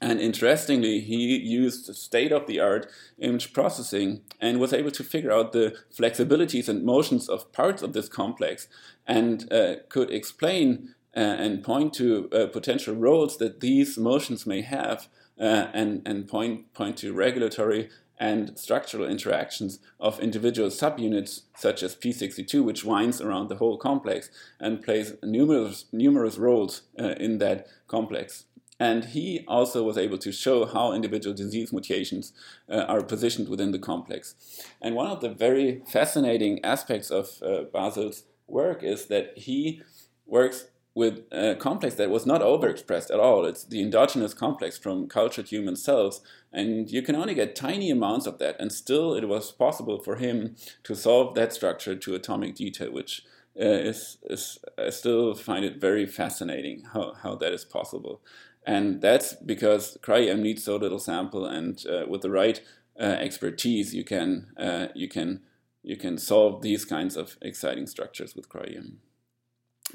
[0.00, 2.86] and interestingly, he used state of the art
[3.18, 7.92] image processing and was able to figure out the flexibilities and motions of parts of
[7.92, 8.68] this complex
[9.06, 14.62] and uh, could explain uh, and point to uh, potential roles that these motions may
[14.62, 21.82] have uh, and, and point, point to regulatory and structural interactions of individual subunits such
[21.82, 27.38] as P62, which winds around the whole complex and plays numerous, numerous roles uh, in
[27.38, 28.44] that complex.
[28.80, 32.32] And he also was able to show how individual disease mutations
[32.68, 34.34] uh, are positioned within the complex.
[34.82, 39.80] And one of the very fascinating aspects of uh, Basil's work is that he
[40.26, 43.44] works with a complex that was not overexpressed at all.
[43.44, 46.20] It's the endogenous complex from cultured human cells,
[46.52, 48.56] and you can only get tiny amounts of that.
[48.60, 53.24] And still, it was possible for him to solve that structure to atomic detail, which
[53.60, 58.20] uh, is, is I still find it very fascinating how, how that is possible.
[58.66, 62.60] And that's because cryo needs so little sample, and uh, with the right
[62.98, 65.42] uh, expertise, you can uh, you can
[65.82, 68.92] you can solve these kinds of exciting structures with cryo.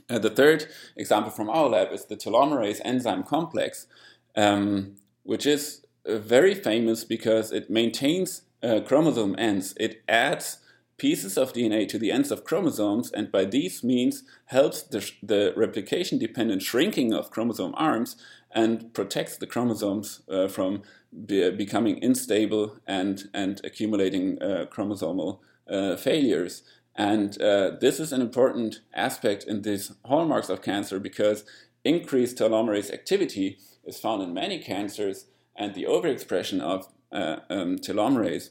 [0.10, 3.88] Uh, the third example from our lab is the telomerase enzyme complex,
[4.36, 9.73] um, which is uh, very famous because it maintains uh, chromosome ends.
[9.79, 10.60] It adds
[10.97, 15.53] pieces of DNA to the ends of chromosomes, and by these means helps the, the
[15.55, 18.17] replication dependent shrinking of chromosome arms
[18.51, 20.81] and protects the chromosomes uh, from
[21.25, 26.63] be, becoming unstable and, and accumulating uh, chromosomal uh, failures.
[26.95, 31.45] And uh, this is an important aspect in these hallmarks of cancer because
[31.83, 38.49] increased telomerase activity is found in many cancers, and the overexpression of um, telomerase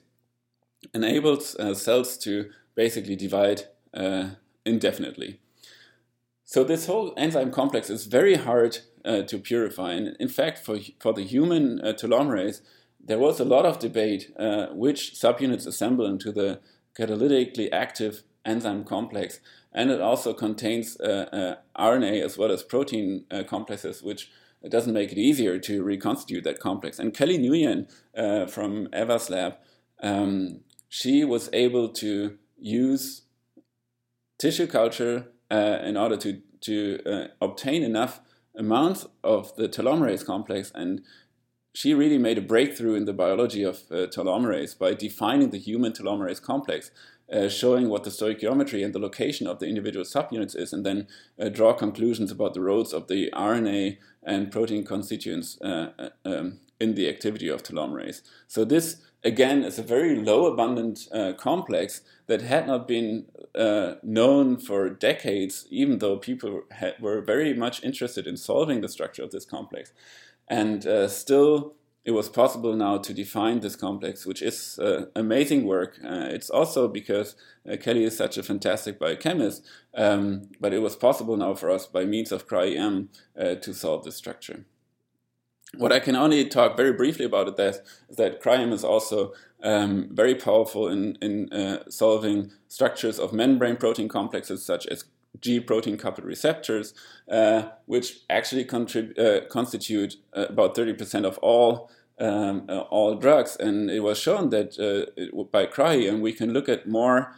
[0.94, 3.64] enables cells to basically divide
[4.64, 5.40] indefinitely.
[6.48, 9.92] So this whole enzyme complex is very hard uh, to purify.
[9.92, 12.62] And in fact, for, for the human uh, telomerase,
[12.98, 16.61] there was a lot of debate uh, which subunits assemble into the
[16.98, 19.40] catalytically active enzyme complex.
[19.74, 24.30] And it also contains uh, uh, RNA as well as protein uh, complexes, which
[24.66, 26.98] doesn't make it easier to reconstitute that complex.
[26.98, 27.90] And Kelly Nguyen
[28.50, 29.56] from Eva's lab,
[30.02, 33.24] um, she was able to use
[34.38, 38.20] tissue culture in order to, to obtain enough
[38.56, 41.02] amounts of the telomerase complex, and
[41.74, 45.92] she really made a breakthrough in the biology of uh, telomerase by defining the human
[45.92, 46.90] telomerase complex,
[47.32, 51.06] uh, showing what the stoichiometry and the location of the individual subunits is, and then
[51.40, 56.58] uh, draw conclusions about the roles of the RNA and protein constituents uh, uh, um,
[56.81, 58.23] in the activity of telomerase.
[58.48, 63.94] So this again is a very low abundant uh, complex that had not been uh,
[64.02, 69.23] known for decades, even though people had, were very much interested in solving the structure
[69.23, 69.92] of this complex.
[70.46, 75.64] And uh, still, it was possible now to define this complex, which is uh, amazing
[75.64, 75.98] work.
[76.02, 77.35] Uh, it's also because
[77.71, 81.87] uh, Kelly is such a fantastic biochemist, um, but it was possible now for us
[81.87, 84.64] by means of cryo-EM to solve this structure.
[85.77, 89.33] What I can only talk very briefly about it that is that cryo-EM is also
[89.62, 95.04] um, very powerful in, in uh, solving structures of membrane protein complexes such as
[95.40, 96.94] G protein coupled receptors,
[97.31, 101.90] uh, which actually contrib- uh, constitute uh, about 30% of all
[102.21, 103.56] um, uh, all drugs.
[103.60, 107.35] And it was shown that uh, it, by cryo-EM we can look at more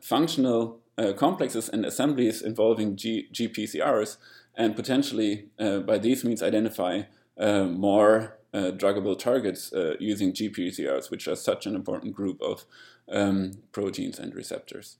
[0.00, 0.78] functional
[1.16, 4.18] complexes and assemblies involving G- GPCRs
[4.54, 7.02] and potentially by these means identify
[7.40, 12.64] more uh, druggable targets uh, using GPCRs, which are such an important group of
[13.10, 14.96] um, proteins and receptors.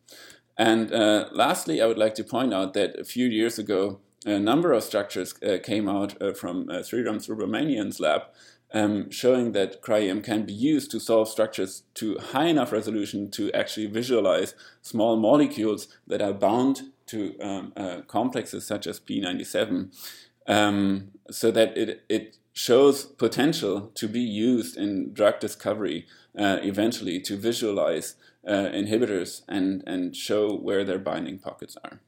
[0.56, 4.38] And uh, lastly, I would like to point out that a few years ago, a
[4.38, 8.22] number of structures uh, came out uh, from uh, Sriram Subramanian's lab
[8.72, 13.50] um, showing that cryo-EM can be used to solve structures to high enough resolution to
[13.52, 17.72] actually visualize small molecules that are bound to um,
[18.06, 19.88] complexes such as P97
[20.50, 27.20] um, so that it, it shows potential to be used in drug discovery uh, eventually
[27.20, 32.00] to visualize uh, inhibitors and, and show where their binding pockets are.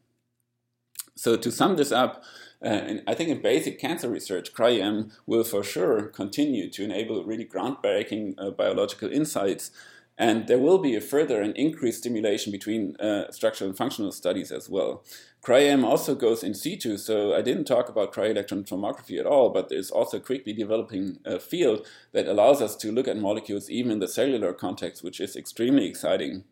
[1.14, 2.24] So to sum this up,
[2.64, 7.45] uh, I think in basic cancer research, cryo-EM will for sure continue to enable really
[7.45, 9.70] groundbreaking uh, biological insights
[10.18, 14.53] and there will be a further and increased stimulation between uh, structural and functional studies
[14.53, 15.03] as well.
[15.43, 19.68] Cryo-EM also goes in situ, so I didn't talk about cryo-electron tomography at all, but
[19.68, 23.90] there's also a quickly developing uh, field that allows us to look at molecules even
[23.90, 26.45] in the cellular context, which is extremely exciting.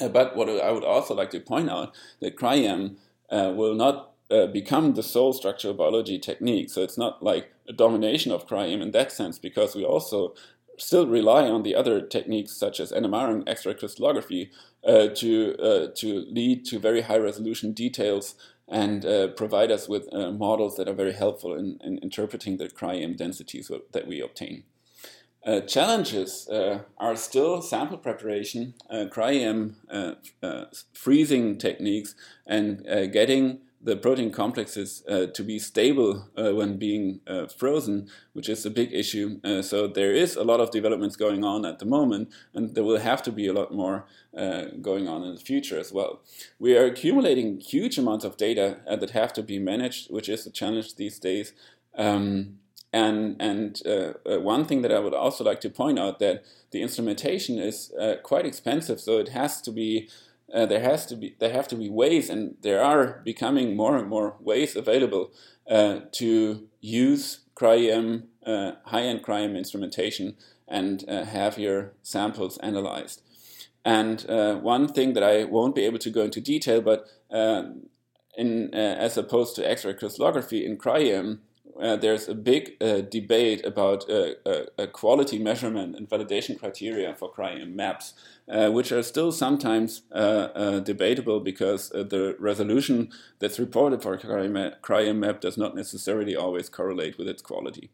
[0.00, 2.96] Uh, but what I would also like to point out that cryo-EM
[3.28, 6.70] uh, will not uh, become the sole structural biology technique.
[6.70, 10.34] So it's not like a domination of cryo-EM in that sense, because we also
[10.80, 14.50] still rely on the other techniques such as NMR and X-ray crystallography
[14.84, 18.34] uh, to uh, to lead to very high resolution details
[18.66, 22.68] and uh, provide us with uh, models that are very helpful in, in interpreting the
[22.68, 24.62] cryo-EM densities that we obtain.
[25.44, 29.76] Uh, challenges uh, are still sample preparation, cryo-EM
[30.94, 32.14] freezing techniques,
[32.46, 38.48] and getting the protein complexes uh, to be stable uh, when being uh, frozen, which
[38.48, 39.40] is a big issue.
[39.42, 42.84] Uh, so there is a lot of developments going on at the moment, and there
[42.84, 44.04] will have to be a lot more
[44.36, 46.20] uh, going on in the future as well.
[46.58, 50.46] We are accumulating huge amounts of data uh, that have to be managed, which is
[50.46, 51.54] a challenge these days.
[51.96, 52.58] Um,
[52.92, 53.80] and and
[54.24, 57.92] one thing that I would also like to point out that the instrumentation is
[58.24, 60.08] quite expensive, so it has to be
[60.54, 63.96] uh, there has to be there have to be ways, and there are becoming more
[63.96, 65.30] and more ways available
[65.70, 70.36] uh, to use cryo-EM, uh, high-end cryo-EM instrumentation,
[70.66, 73.22] and uh, have your samples analyzed.
[73.84, 77.62] And uh, one thing that I won't be able to go into detail, but uh,
[78.36, 81.40] in as opposed to X-ray crystallography in cryo-EM,
[81.80, 87.32] uh, there's a big uh, debate about uh, uh quality measurement and validation criteria for
[87.32, 88.14] cryo-EM maps,
[88.48, 95.20] uh, which are still sometimes uh, debatable because the resolution that's reported for a cryo-EM
[95.20, 97.90] map does not necessarily always correlate with its quality.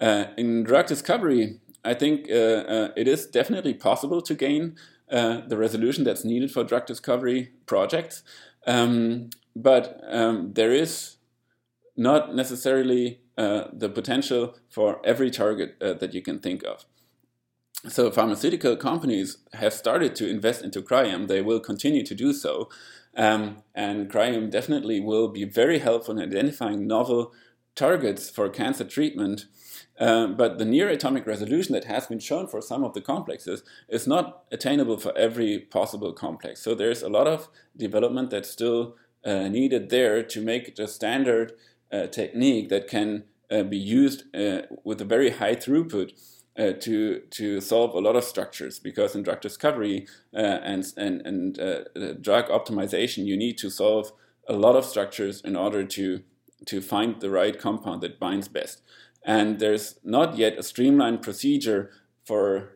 [0.00, 4.76] in drug discovery, I think it is definitely possible to gain
[5.08, 8.22] the resolution that's needed for drug discovery projects,
[8.66, 11.15] um, but um, there is
[11.96, 16.84] not necessarily uh, the potential for every target uh, that you can think of.
[17.88, 21.26] So pharmaceutical companies have started to invest into cryo-EM.
[21.26, 22.68] They will continue to do so.
[23.16, 27.32] Um, and cryo-EM definitely will be very helpful in identifying novel
[27.74, 29.46] targets for cancer treatment.
[29.98, 33.62] Uh, but the near atomic resolution that has been shown for some of the complexes
[33.88, 36.60] is not attainable for every possible complex.
[36.60, 41.52] So there's a lot of development that's still uh, needed there to make the standard
[42.06, 46.10] technique that can uh, be used uh, with a very high throughput
[46.58, 48.80] uh, to to solve a lot of structures.
[48.80, 54.12] Because in drug discovery uh, and and and uh, drug optimization you need to solve
[54.48, 56.22] a lot of structures in order to
[56.64, 58.82] to find the right compound that binds best.
[59.24, 61.90] And there's not yet a streamlined procedure
[62.24, 62.72] for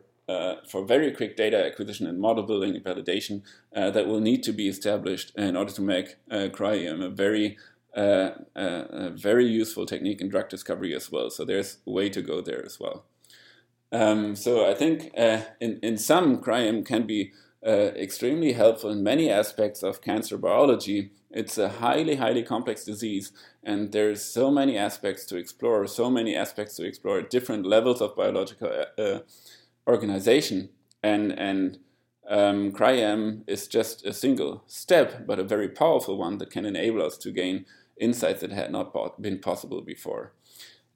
[0.65, 3.41] for very quick data acquisition and model building and validation
[3.73, 7.57] that will need to be established in order to make cryo-EM a very
[7.95, 11.29] uh, uh, a very useful technique in drug discovery as well.
[11.29, 13.05] So there's a way to go there as well.
[13.91, 17.33] Um, so I think uh, in, in some, cryo-EM can be
[17.65, 21.11] uh, extremely helpful in many aspects of cancer biology.
[21.29, 23.33] It's a highly, highly complex disease,
[23.63, 28.15] and there's so many aspects to explore, so many aspects to explore, different levels of
[28.15, 29.19] biological uh,
[29.87, 30.69] organization.
[31.03, 31.79] And, and
[32.29, 32.73] um,
[33.47, 37.31] is just a single step, but a very powerful one that can enable us to
[37.31, 37.65] gain
[38.01, 40.33] insights that had not been possible before.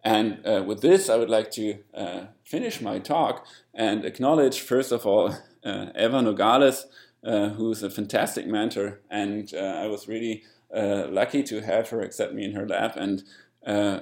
[0.05, 4.91] And uh, with this, I would like to uh, finish my talk and acknowledge, first
[4.91, 5.35] of all,
[5.65, 6.85] uh, Eva Nogales,
[7.23, 9.01] uh, who's a fantastic mentor.
[9.09, 10.43] And uh, I was really
[10.73, 13.23] uh, lucky to have her accept me in her lab and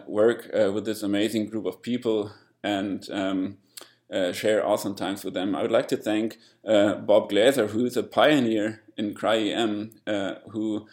[0.08, 3.58] work with this amazing group of people and um,
[4.34, 5.56] share awesome times with them.
[5.56, 9.91] I would like to thank Bob Glaeser, who's a pioneer in CRY-EM,
[10.51, 10.86] who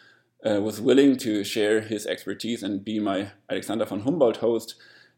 [0.45, 4.75] uh, was willing to share his expertise and be my Alexander von Humboldt host.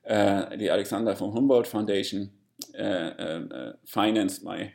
[0.09, 2.31] Uh, the Alexander von Humboldt Foundation
[2.79, 4.73] uh, uh, uh financed my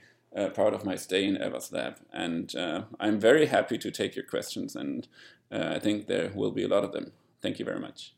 [0.53, 2.53] part of my stay in Eva's lab, and
[2.99, 5.07] I'm very happy to take your questions, and
[5.51, 7.11] I think there will be a lot of them.
[7.41, 8.13] Thank you very much.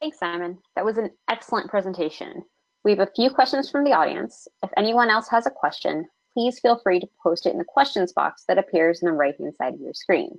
[0.00, 0.58] Thanks, Simon.
[0.74, 2.42] That was an excellent presentation.
[2.84, 4.46] We have a few questions from the audience.
[4.62, 8.12] If anyone else has a question, please feel free to post it in the questions
[8.12, 10.38] box that appears on the right-hand side of your screen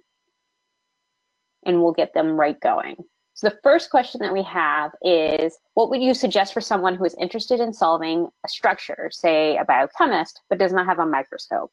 [1.68, 2.95] and we'll get them right going.
[3.36, 7.05] So the first question that we have is, what would you suggest for someone who
[7.05, 11.70] is interested in solving a structure, say a biochemist, but does not have a microscope?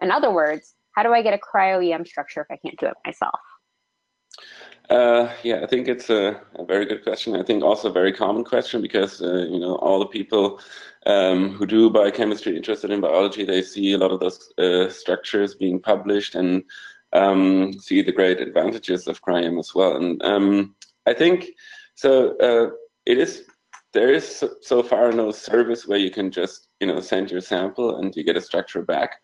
[0.00, 2.94] In other words, how do I get a cryo-EM structure if I can't do it
[3.04, 3.38] myself?
[4.88, 7.36] Uh, yeah, I think it's a, a, very good question.
[7.36, 10.60] I think also a very common question because uh, you know all the people
[11.04, 15.54] um, who do biochemistry interested in biology, they see a lot of those uh, structures
[15.54, 16.64] being published and
[17.12, 19.96] um, see the great advantages of cryo-EM as well.
[19.96, 20.74] And um,
[21.06, 21.48] I think
[21.94, 22.36] so.
[22.38, 22.70] Uh,
[23.06, 23.44] it is
[23.94, 27.98] there is so far no service where you can just you know send your sample
[27.98, 29.20] and you get a structure back.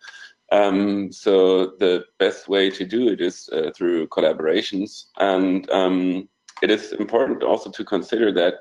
[0.53, 6.28] Um, so the best way to do it is uh, through collaborations, and um,
[6.62, 8.55] it is important also to consider that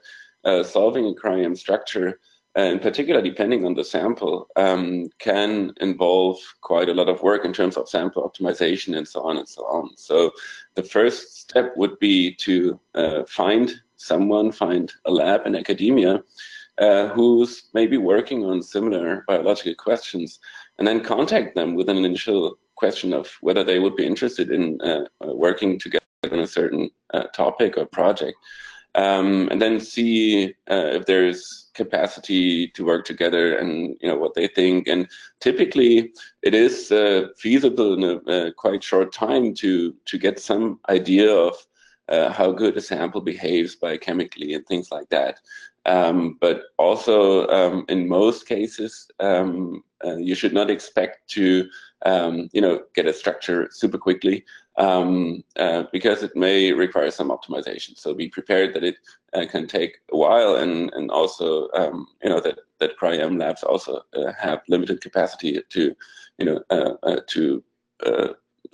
[0.43, 2.19] uh, solving a cryo-EM structure
[2.55, 7.53] in particular, depending on the sample, um, can involve quite a lot of work in
[7.53, 9.97] terms of sample optimization and so on and so on.
[9.97, 10.31] So
[10.75, 16.23] the first step would be to uh, find someone, find a lab in academia
[16.77, 20.39] uh, who's maybe working on similar biological questions,
[20.77, 24.79] and then contact them with an initial question of whether they would be interested in
[24.81, 28.37] uh, working together on a certain uh, topic or project
[28.95, 34.35] um, and then see uh, if there's capacity to work together and you know what
[34.35, 34.87] they think.
[34.87, 35.07] And
[35.39, 40.79] typically, it is uh, feasible in a, a, quite short time to to get some
[40.89, 41.55] idea of
[42.09, 45.39] uh, how good a sample behaves biochemically and things like that.
[45.85, 51.67] Um, but also, um, in most cases, um, uh, you should not expect to,
[52.05, 54.43] um, you know, get a structure super quickly
[54.77, 57.97] um, uh, because it may require some optimization.
[57.97, 58.95] So be prepared that it
[59.33, 63.63] uh, can take a while, and and also, um, you know, that that cryo-EM labs
[63.63, 65.95] also uh, have limited capacity to,
[66.37, 67.63] you know, uh, uh, to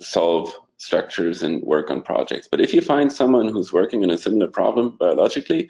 [0.00, 2.48] solve structures and work on projects.
[2.50, 5.68] But if you find someone who's working on a similar problem biologically,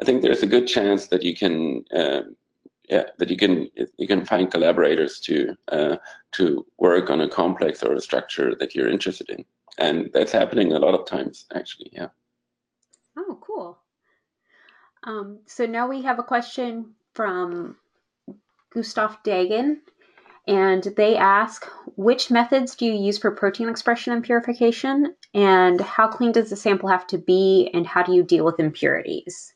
[0.00, 2.22] I think there's a good chance that you can, uh,
[2.88, 5.96] yeah, that you can you can find collaborators to uh,
[6.32, 9.44] to work on a complex or a structure that you're interested in,
[9.78, 11.90] and that's happening a lot of times, actually.
[11.92, 12.08] Yeah.
[13.16, 13.78] Oh, cool.
[15.04, 17.76] Um, so now we have a question from
[18.74, 19.80] Gustav Dagen,
[20.46, 21.66] and they ask
[21.96, 26.56] which methods do you use for protein expression and purification, and how clean does the
[26.56, 29.54] sample have to be, and how do you deal with impurities?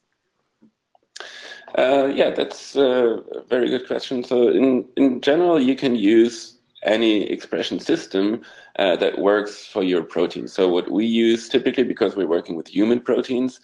[1.77, 4.25] Uh, yeah, that's a very good question.
[4.25, 8.43] So, in, in general, you can use any expression system
[8.79, 10.49] uh, that works for your protein.
[10.49, 13.61] So, what we use typically, because we're working with human proteins,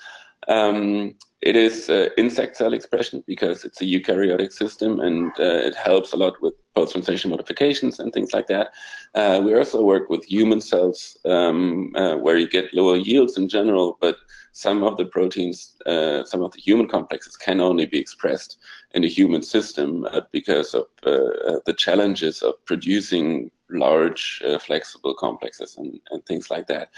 [0.49, 5.75] um, it is uh, insect cell expression because it's a eukaryotic system and uh, it
[5.75, 8.73] helps a lot with post-translation modifications and things like that.
[9.15, 13.49] Uh, we also work with human cells um, uh, where you get lower yields in
[13.49, 14.17] general, but
[14.53, 18.59] some of the proteins, uh, some of the human complexes can only be expressed
[18.93, 25.99] in the human system uh, because of the challenges of producing large flexible complexes and,
[26.11, 26.91] and, things like that.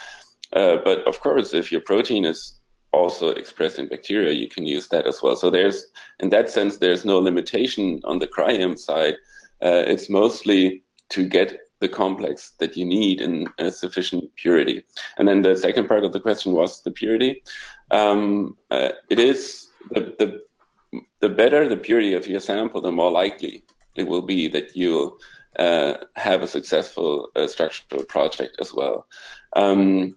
[0.53, 2.59] but of course, if your protein is
[2.95, 5.36] also expressed in bacteria, you can use that as well.
[5.36, 5.86] So there's,
[6.20, 9.14] in that sense, there's no limitation on the cryo-EM side.
[9.62, 14.84] Uh, it's mostly to get the complex that you need in a sufficient purity.
[15.18, 17.42] And then the second part of the question was the purity.
[17.90, 20.40] Um, uh, it is the, the
[21.20, 23.64] the better the purity of your sample, the more likely
[23.97, 25.18] it will be that you'll
[25.59, 29.07] uh, have a successful uh, structural project as well.
[29.55, 30.16] Um,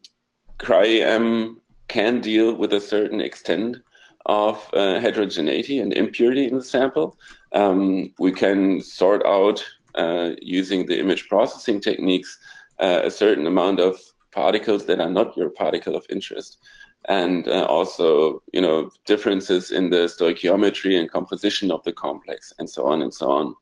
[0.60, 3.78] cryo-EM can deal with a certain extent
[4.26, 7.18] of uh, heterogeneity and impurity in the sample.
[7.54, 9.64] Um, we can sort out
[9.96, 12.38] uh, using the image processing techniques
[12.80, 14.00] uh, a certain amount of
[14.32, 16.60] particles that are not your particle of interest.
[17.08, 22.70] and uh, also you know differences in the stoichiometry and composition of the complex, and
[22.70, 23.56] so on and so on.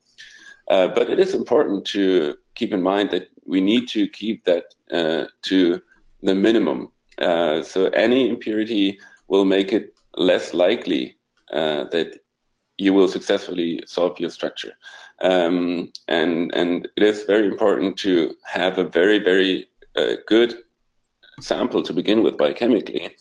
[0.70, 4.66] Uh, but it is important to keep in mind that we need to keep that
[4.92, 5.82] uh, to
[6.24, 6.92] the minimum.
[7.20, 11.18] Uh, so any impurity will make it less likely
[11.52, 12.20] uh, that
[12.78, 14.74] you will successfully solve your structure.
[15.22, 20.56] Um, and and it is very important to have a very very uh, good
[21.42, 23.12] sample to begin with biochemically,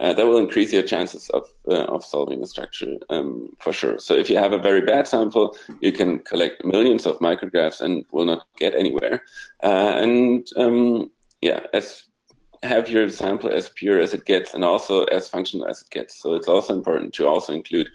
[0.00, 3.98] uh, that will increase your chances of uh, of solving the structure um, for sure.
[3.98, 8.04] So if you have a very bad sample, you can collect millions of micrographs and
[8.12, 9.22] will not get anywhere.
[9.62, 12.04] And um, yeah, as
[12.62, 16.20] have your sample as pure as it gets and also as functional as it gets.
[16.20, 17.88] So it's also important to also include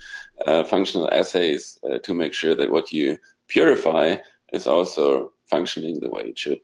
[0.47, 4.17] uh, functional assays uh, to make sure that what you purify
[4.53, 6.59] is also functioning the way it should.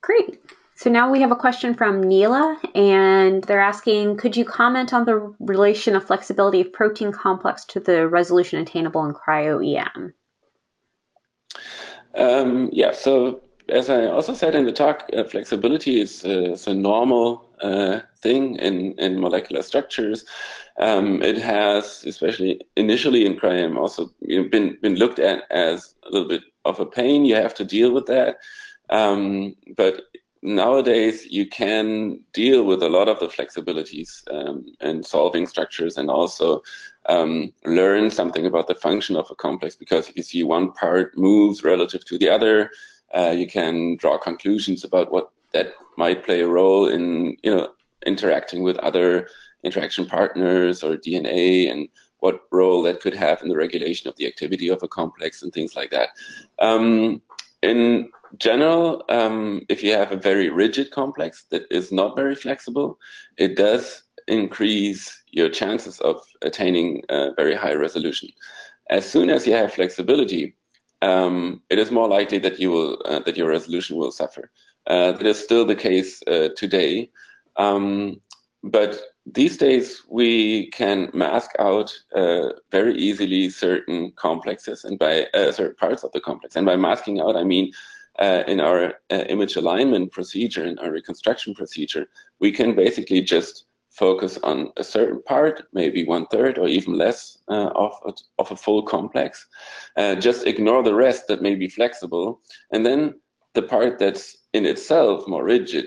[0.00, 0.40] Great.
[0.74, 5.04] So now we have a question from Neela, and they're asking Could you comment on
[5.04, 10.14] the relation of flexibility of protein complex to the resolution attainable in cryo EM?
[12.14, 16.66] Um, yeah, so as I also said in the talk, uh, flexibility is, uh, is,
[16.66, 20.24] a normal uh, thing in, in molecular structures.
[20.78, 25.94] Um, it has, especially initially in cryo, also you know, been, been looked at as
[26.04, 27.24] a little bit of a pain.
[27.24, 28.38] You have to deal with that.
[28.90, 30.02] Um, but
[30.42, 36.10] nowadays you can deal with a lot of the flexibilities um, and solving structures and
[36.10, 36.62] also
[37.06, 41.16] um, learn something about the function of a complex because if you see one part
[41.16, 42.70] moves relative to the other,
[43.16, 47.68] uh, you can draw conclusions about what that might play a role in, you know,
[48.06, 49.28] interacting with other
[49.64, 51.88] interaction partners or DNA and
[52.20, 55.52] what role that could have in the regulation of the activity of a complex and
[55.52, 56.10] things like that.
[56.60, 57.20] Um,
[57.62, 62.98] in general, um, if you have a very rigid complex that is not very flexible,
[63.36, 68.28] it does increase your chances of attaining a very high resolution.
[68.88, 70.54] As soon as you have flexibility,
[71.02, 74.50] um, it is more likely that you will uh, that your resolution will suffer.
[74.86, 77.10] Uh, that is still the case uh, today,
[77.56, 78.20] um,
[78.62, 85.52] but these days we can mask out uh, very easily certain complexes and by uh,
[85.52, 86.56] certain parts of the complex.
[86.56, 87.72] And by masking out, I mean
[88.18, 92.08] uh, in our image alignment procedure, in our reconstruction procedure,
[92.40, 97.38] we can basically just focus on a certain part, maybe one third or even less
[97.48, 99.46] uh, of, a, of a full complex.
[99.96, 102.40] Uh, just ignore the rest that may be flexible.
[102.72, 103.20] And then
[103.54, 105.86] the part that's in itself more rigid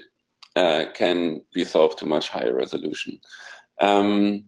[0.56, 3.20] uh, can be solved to much higher resolution.
[3.82, 4.44] Um,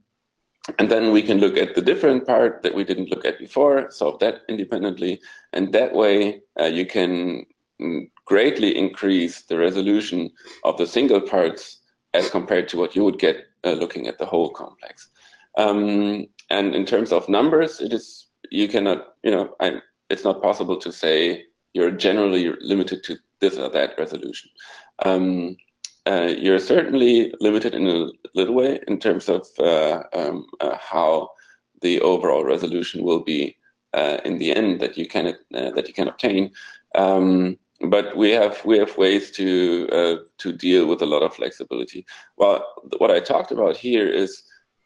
[0.79, 3.89] and then we can look at the different part that we didn't look at before,
[3.91, 5.21] solve that independently.
[5.53, 7.45] And that way uh, you can
[8.25, 10.29] greatly increase the resolution
[10.63, 11.81] of the single parts
[12.16, 15.09] as compared to what you would get uh, looking at the whole complex.
[15.57, 20.41] Um, and in terms of numbers, it is you cannot, you know, I, it's not
[20.41, 24.49] possible to say you're generally limited to this or that resolution.
[25.03, 25.57] Um,
[26.07, 31.30] uh, you're certainly limited in a little way in terms of uh, um, uh, how
[31.82, 33.57] the overall resolution will be
[33.93, 36.51] uh, in the end that you can uh, that you can obtain.
[36.93, 41.36] Um, but we have we have ways to uh, to deal with a lot of
[41.36, 42.05] flexibility.
[42.38, 42.65] Well,
[42.97, 44.43] what I talked about here is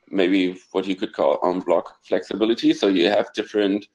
[0.10, 2.74] maybe what you could call en bloc flexibility.
[2.74, 3.88] So you have different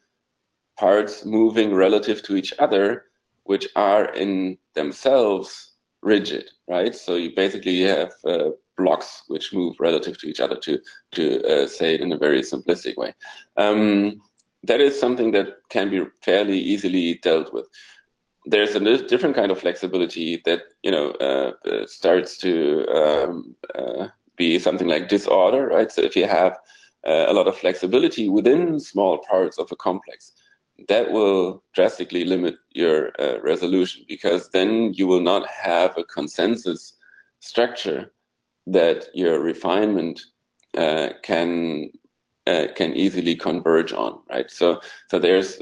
[0.78, 3.07] parts moving relative to each other,
[3.45, 5.72] which are in themselves
[6.03, 6.95] rigid, right?
[6.95, 10.78] So you basically have uh, blocks which move relative to each other to
[11.12, 13.12] to uh, say it in a very simplistic way.
[13.57, 14.20] Um,
[14.62, 17.68] that is something that can be fairly easily dealt with
[18.47, 24.09] there's a different kind of flexibility that you know uh, uh, starts to um, uh,
[24.36, 25.90] be something like disorder, right?
[25.90, 26.53] So if you have
[27.07, 30.32] uh, a lot of flexibility within small parts of a complex,
[30.88, 36.95] that will drastically limit your uh, resolution because then you will not have a consensus
[37.40, 38.12] structure
[38.66, 40.20] that your refinement
[40.76, 41.90] uh, can
[42.76, 44.51] can easily converge on, right?
[44.51, 45.59] So so there's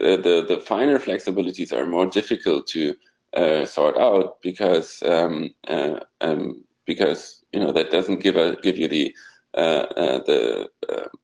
[0.00, 2.94] uh, the the finer flexibilities are more difficult to
[3.34, 8.76] uh, sort out because um, uh, um, because you know that doesn't give a give
[8.78, 9.14] you the
[9.56, 10.68] uh, uh, the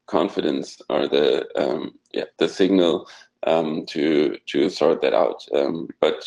[0.06, 3.08] confidence or the um, yeah the signal
[3.46, 5.44] um, to to sort that out.
[5.54, 6.26] Um, but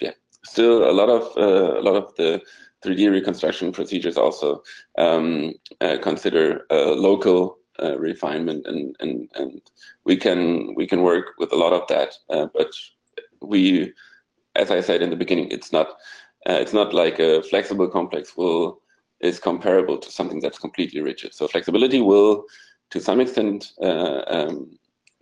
[0.00, 0.12] yeah,
[0.44, 2.40] still a lot of a lot of the
[2.84, 4.62] 3D reconstruction procedures also
[4.98, 5.54] um,
[6.02, 9.62] consider local uh, refinement and, and and
[10.04, 12.70] we can we can work with a lot of that uh, but
[13.40, 13.92] we
[14.56, 15.88] as i said in the beginning it's not
[16.48, 18.82] uh, it's not like a flexible complex will
[19.22, 21.32] is comparable to something that's completely rigid.
[21.32, 22.44] So flexibility will,
[22.90, 24.78] to some extent, uh, um,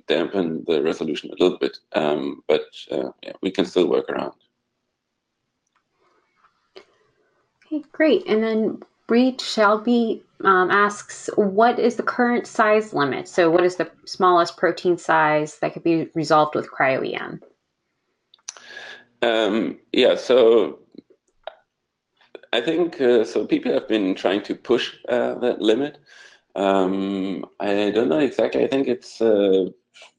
[0.09, 4.33] dampen the resolution a little bit, um, but uh, yeah, we can still work around.
[7.67, 8.27] Okay, great.
[8.27, 13.27] And then Breed Shelby um, asks, what is the current size limit?
[13.27, 17.41] So what is the smallest protein size that could be resolved with cryo-EM?
[19.21, 20.79] Um, yeah, so
[22.53, 23.45] I think uh, so.
[23.47, 25.99] People have been trying to push uh, that limit.
[26.55, 28.63] Um, I don't know exactly.
[28.63, 29.71] I think it's uh,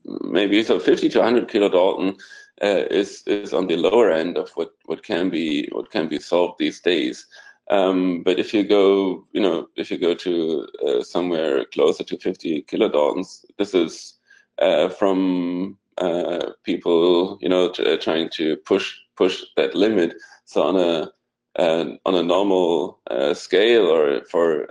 [0.03, 2.19] maybe so 50 to 100 kilodalton
[2.61, 6.19] uh, is is on the lower end of what, what can be what can be
[6.19, 7.25] solved these days.
[7.71, 12.17] Um, but if you go, you know, if you go to uh, somewhere closer to
[12.17, 14.15] 50 kilodaltons, this is
[14.61, 20.15] uh, from uh, people, you know, to, uh, trying to push push that limit.
[20.45, 21.11] So on a
[21.59, 24.67] uh, on a normal uh, scale or for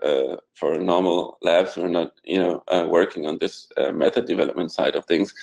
[0.55, 5.34] for normal labs, we're not, you know, working on this method development side of things.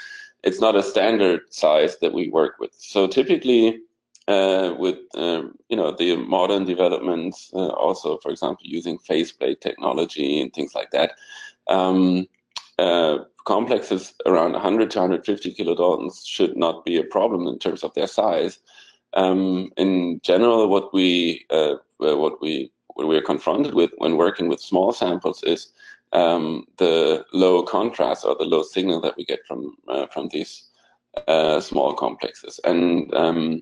[0.44, 2.72] It's not a standard size that we work with.
[2.78, 3.80] So typically,
[4.28, 9.62] uh, with um, you know the modern developments, uh, also for example using phase plate
[9.62, 11.14] technology and things like that.
[11.70, 12.28] Um,
[12.80, 17.94] uh, complexes around 100 to 150 kilodaltons should not be a problem in terms of
[17.94, 18.60] their size.
[19.14, 24.60] Um, in general, what we uh, what we what we're confronted with when working with
[24.60, 25.72] small samples is
[26.14, 30.70] um, the low contrast or the low signal that we get from uh, from these
[31.28, 33.62] uh, small complexes, and um,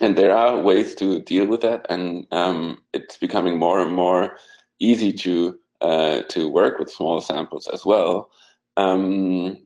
[0.00, 4.38] and there are ways to deal with that, and um, it's becoming more and more
[4.78, 8.30] easy to uh, to work with small samples as well.
[8.76, 9.58] Um,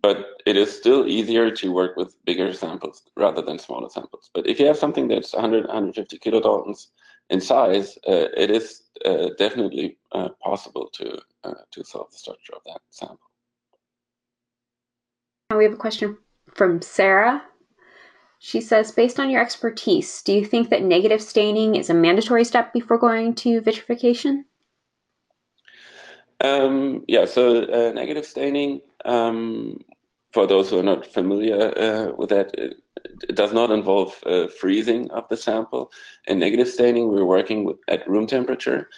[0.00, 4.30] but it is still easier to work with bigger samples rather than smaller samples.
[4.32, 6.86] But if you have something that's 100, 150 kilodaltons
[7.28, 12.54] in size, uh, it is uh, definitely uh, possible to uh, to solve the structure
[12.54, 13.18] of that sample.
[15.50, 16.16] Now we have a question
[16.54, 17.42] from Sarah
[18.44, 22.44] she says, based on your expertise, do you think that negative staining is a mandatory
[22.44, 24.44] step before going to vitrification?
[26.40, 29.78] Um, yeah, so uh, negative staining, um,
[30.32, 32.82] for those who are not familiar uh, with that, it,
[33.28, 35.92] it, does not involve uh, freezing of the sample.
[36.26, 38.90] In negative staining, we're working with, at room temperature,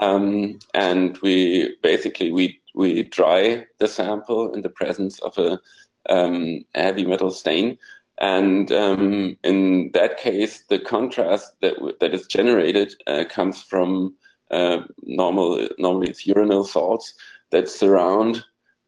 [0.00, 5.60] um, and we basically we we dry the sample in the presence of a
[6.08, 7.78] um, heavy metal stain
[8.20, 14.16] and um, in that case, the contrast that that is generated uh, comes from
[14.50, 17.14] uh, normal normally it's uranyl salts
[17.50, 18.44] that surround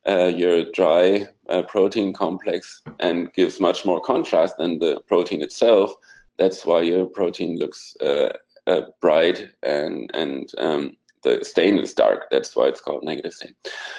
[0.08, 5.94] uh, your dry uh, protein complex and gives much more contrast than the protein itself.
[6.38, 8.30] That's why your protein looks uh,
[8.66, 12.30] uh, bright and and um, the stain is dark.
[12.30, 13.54] That's why it's called negative stain.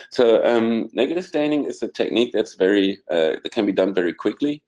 [0.10, 4.62] So um, negative staining is a technique that's very that can be done very quickly.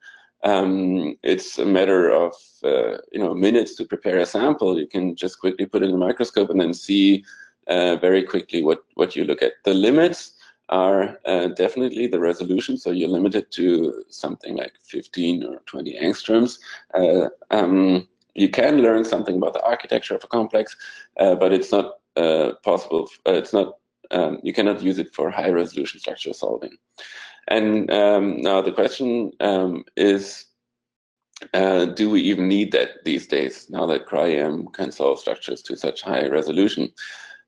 [0.43, 2.33] Um, it's a matter of
[2.63, 4.77] uh, you know minutes to prepare a sample.
[4.79, 7.23] You can just quickly put it in the microscope and then see
[7.67, 9.53] uh, very quickly what what you look at.
[9.63, 10.33] The limits
[10.69, 12.77] are uh, definitely the resolution.
[12.77, 16.57] So you're limited to something like 15 or 20 angstroms.
[16.93, 20.75] Uh, um, you can learn something about the architecture of a complex,
[21.19, 23.09] uh, but it's not uh, possible.
[23.25, 23.77] it's not.
[24.11, 26.77] Um, you cannot use it for high resolution structure solving.
[27.47, 30.45] And um, now the question um, is,
[31.53, 35.75] uh, do we even need that these days now that cryo-EM can solve structures to
[35.75, 36.91] such high resolution?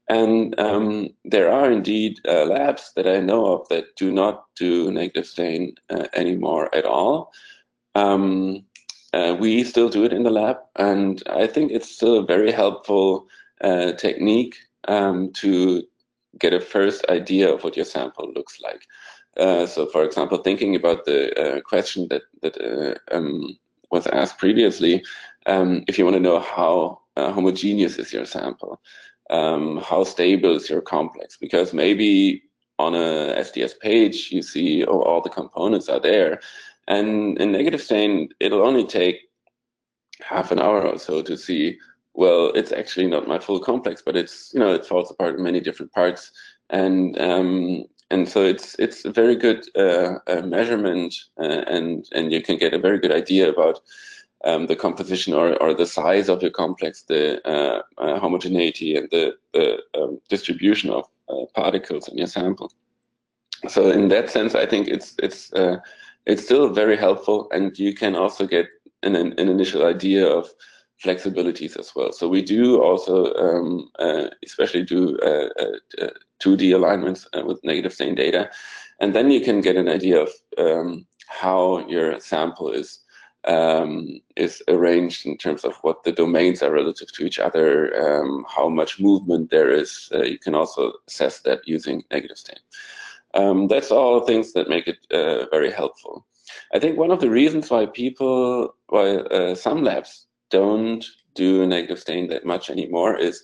[0.07, 4.91] And um, there are indeed uh, labs that I know of that do not do
[4.91, 7.31] negative stain uh, anymore at all.
[7.95, 8.65] Um,
[9.13, 12.51] uh, we still do it in the lab, and I think it's still a very
[12.51, 13.27] helpful
[13.61, 14.57] uh, technique
[14.89, 15.83] um, to
[16.37, 18.81] get a first idea of what your sample looks like.
[19.37, 23.57] Uh, so, for example, thinking about the uh, question that that uh, um,
[23.91, 25.03] was asked previously,
[25.45, 28.79] um, if you want to know how uh, homogeneous is your sample,
[29.29, 32.43] um, how stable is your complex, because maybe
[32.77, 36.39] on a SDS-PAGE you see oh all the components are there,
[36.87, 39.17] and in negative stain it'll only take
[40.21, 41.77] half an hour or so to see
[42.13, 45.43] well it's actually not my full complex but it's you know it falls apart in
[45.43, 46.31] many different parts
[46.69, 52.31] and um, and so it's it's a very good uh, uh, measurement, uh, and and
[52.31, 53.79] you can get a very good idea about
[54.43, 59.09] um, the composition or, or the size of your complex, the uh, uh, homogeneity, and
[59.11, 61.05] the the um, distribution of
[61.53, 62.71] particles in your sample.
[63.67, 65.51] So in that sense, I think it's it's
[66.25, 68.67] it's still very helpful, and you can also get
[69.03, 70.49] an, an initial idea of
[71.03, 72.11] flexibilities as well.
[72.11, 75.49] So we do also, um, uh, especially do uh,
[76.01, 76.07] uh,
[76.43, 78.49] 2D uh, alignments uh, with negative stain data,
[78.99, 82.99] and then you can get an idea of um, how your sample is
[83.45, 88.45] um, is arranged in terms of what the domains are relative to each other, um,
[88.49, 90.09] how much movement there is.
[90.13, 92.57] Uh, you can also assess that using negative stain.
[93.35, 96.25] Um, that's all things that make it uh, very helpful.
[96.73, 101.99] I think one of the reasons why people, why uh, some labs don't do negative
[101.99, 103.43] stain that much anymore is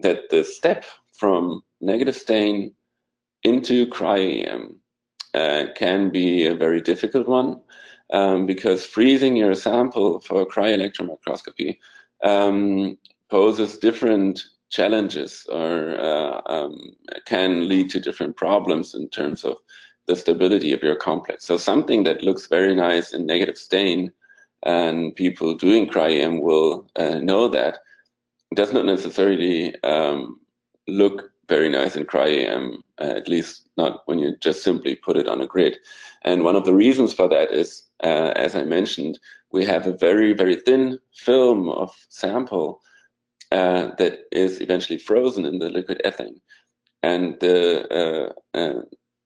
[0.00, 0.84] that the step
[1.16, 2.72] from negative stain
[3.42, 4.76] into cryo-EM
[5.34, 7.60] uh, can be a very difficult one
[8.12, 11.78] um, because freezing your sample for cryo-electron microscopy
[12.24, 12.98] um,
[13.30, 19.56] poses different challenges or uh, um, can lead to different problems in terms of
[20.06, 21.44] the stability of your complex.
[21.44, 24.12] So something that looks very nice in negative stain
[24.64, 27.78] and people doing cryo-EM will uh, know that
[28.54, 30.40] does not necessarily um,
[30.88, 35.28] look very nice in cryo-EM, uh, at least not when you just simply put it
[35.28, 35.76] on a grid.
[36.22, 37.68] And one of the reasons for that is,
[38.02, 39.18] uh, as I mentioned,
[39.52, 42.80] we have a very, very thin film of sample
[43.50, 46.40] uh, that is eventually frozen in the liquid ethane.
[47.02, 47.58] And the,
[48.00, 48.82] uh, uh,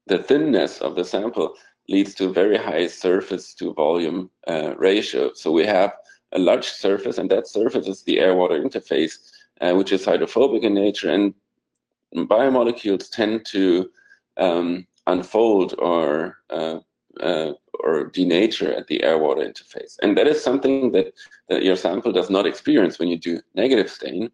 [0.07, 1.55] the thinness of the sample
[1.89, 4.31] leads to very high surface to volume
[4.79, 5.31] ratio.
[5.35, 5.93] So we have
[6.35, 9.15] a large surface, and that surface is the air-water interface,
[9.61, 11.35] uh, which is hydrophobic in nature, and
[12.15, 13.91] biomolecules tend to
[14.37, 16.79] um, unfold or uh,
[17.21, 21.13] uh, or denature at the air-water interface, and that is something that,
[21.49, 24.31] that your sample does not experience when you do negative stain.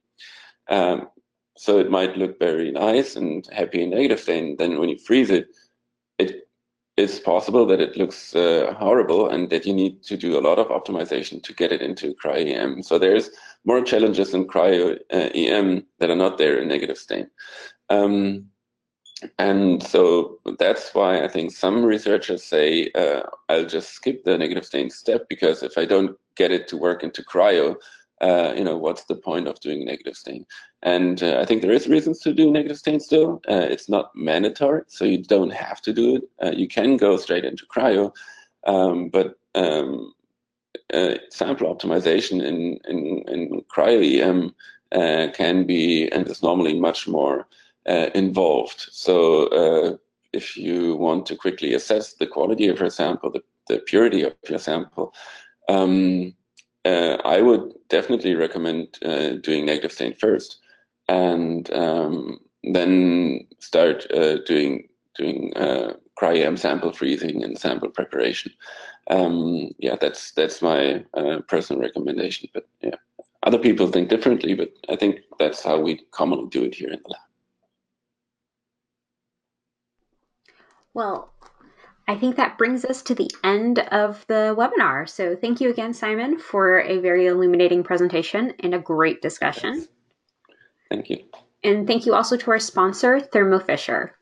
[0.68, 1.09] Um,
[1.57, 4.57] so it might look very nice and happy in negative stain.
[4.57, 5.49] Then when you freeze it,
[6.18, 6.49] it
[7.01, 10.59] it's possible that it looks uh, horrible and that you need to do a lot
[10.59, 12.83] of optimization to get it into cryo-EM.
[12.83, 13.31] So there's
[13.65, 17.31] more challenges in cryo-EM uh, that are not there in negative stain.
[17.89, 18.51] Um,
[19.39, 24.67] and so that's why I think some researchers say uh, I'll just skip the negative
[24.67, 27.77] stain step because if I don't get it to work into cryo,
[28.21, 30.45] uh, you know, what's the point of doing negative stain?
[30.83, 33.43] And uh, I think there is reasons to do negative stain still.
[33.49, 36.22] Uh, it's not mandatory, so you don't have to do it.
[36.43, 38.14] Uh, you can go straight into cryo,
[38.66, 40.14] um, but um,
[40.95, 44.55] uh, sample optimization in, in, in cryo-EM
[45.35, 47.47] can be and is normally much more
[47.87, 48.87] involved.
[48.91, 49.99] So
[50.33, 54.35] if you want to quickly assess the quality of your sample, the, the purity of
[54.49, 55.12] your sample,
[55.68, 56.35] um,
[56.85, 60.59] uh, I would definitely recommend uh, doing negative stain first,
[61.11, 68.53] and um, then start uh, doing doing uh, cryo-EM sample freezing and sample preparation.
[69.11, 72.49] Um, yeah, that's that's my uh, personal recommendation.
[72.55, 72.95] But yeah,
[73.43, 77.01] other people think differently, but I think that's how we commonly do it here in
[77.03, 77.21] the lab.
[80.95, 81.33] Well,
[82.07, 85.09] I think that brings us to the end of the webinar.
[85.09, 89.87] So thank you again, Simon, for a very illuminating presentation and a great discussion.
[90.91, 91.24] Thank you.
[91.62, 94.16] And thank you also to our sponsor, Thermo Fisher.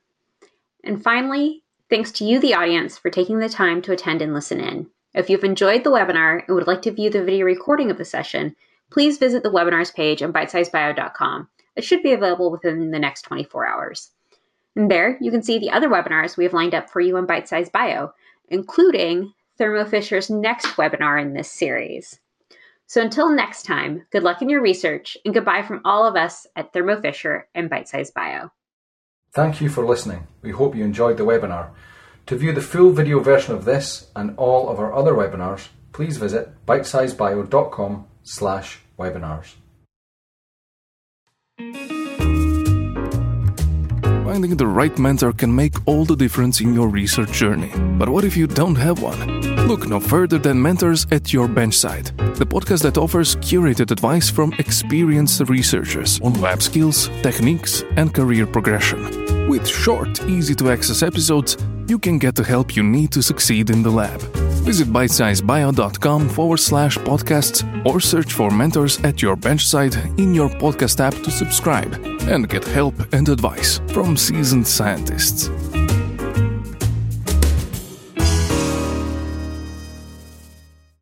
[0.85, 4.61] And finally, thanks to you, the audience, for taking the time to attend and listen
[4.61, 4.89] in.
[5.15, 8.05] If you've enjoyed the webinar and would like to view the video recording of the
[8.05, 8.55] session,
[8.91, 11.49] please visit the webinars page on bitesizebio.com.
[11.77, 14.11] It should be available within the next 24 hours.
[14.77, 17.27] And there you can see the other webinars we have lined up for you on
[17.27, 18.13] Bitesize Bio,
[18.49, 22.21] including Thermo Fisher's next webinar in this series.
[22.89, 26.47] So until next time, good luck in your research and goodbye from all of us
[26.57, 28.51] at Thermo Fisher and Bitesize Bio.
[29.33, 30.27] Thank you for listening.
[30.41, 31.71] We hope you enjoyed the webinar.
[32.27, 36.17] To view the full video version of this and all of our other webinars, please
[36.17, 39.55] visit bitesizebio.com slash webinars.
[44.29, 47.73] Finding the right mentor can make all the difference in your research journey.
[47.99, 49.41] But what if you don't have one?
[49.67, 54.53] Look no further than Mentors at Your Benchside, the podcast that offers curated advice from
[54.59, 59.49] experienced researchers on lab skills, techniques, and career progression.
[59.49, 61.57] With short, easy to access episodes,
[61.89, 64.21] you can get the help you need to succeed in the lab.
[64.65, 71.01] Visit bitesizebio.com forward slash podcasts or search for mentors at your benchside in your podcast
[71.01, 71.95] app to subscribe
[72.29, 75.49] and get help and advice from seasoned scientists.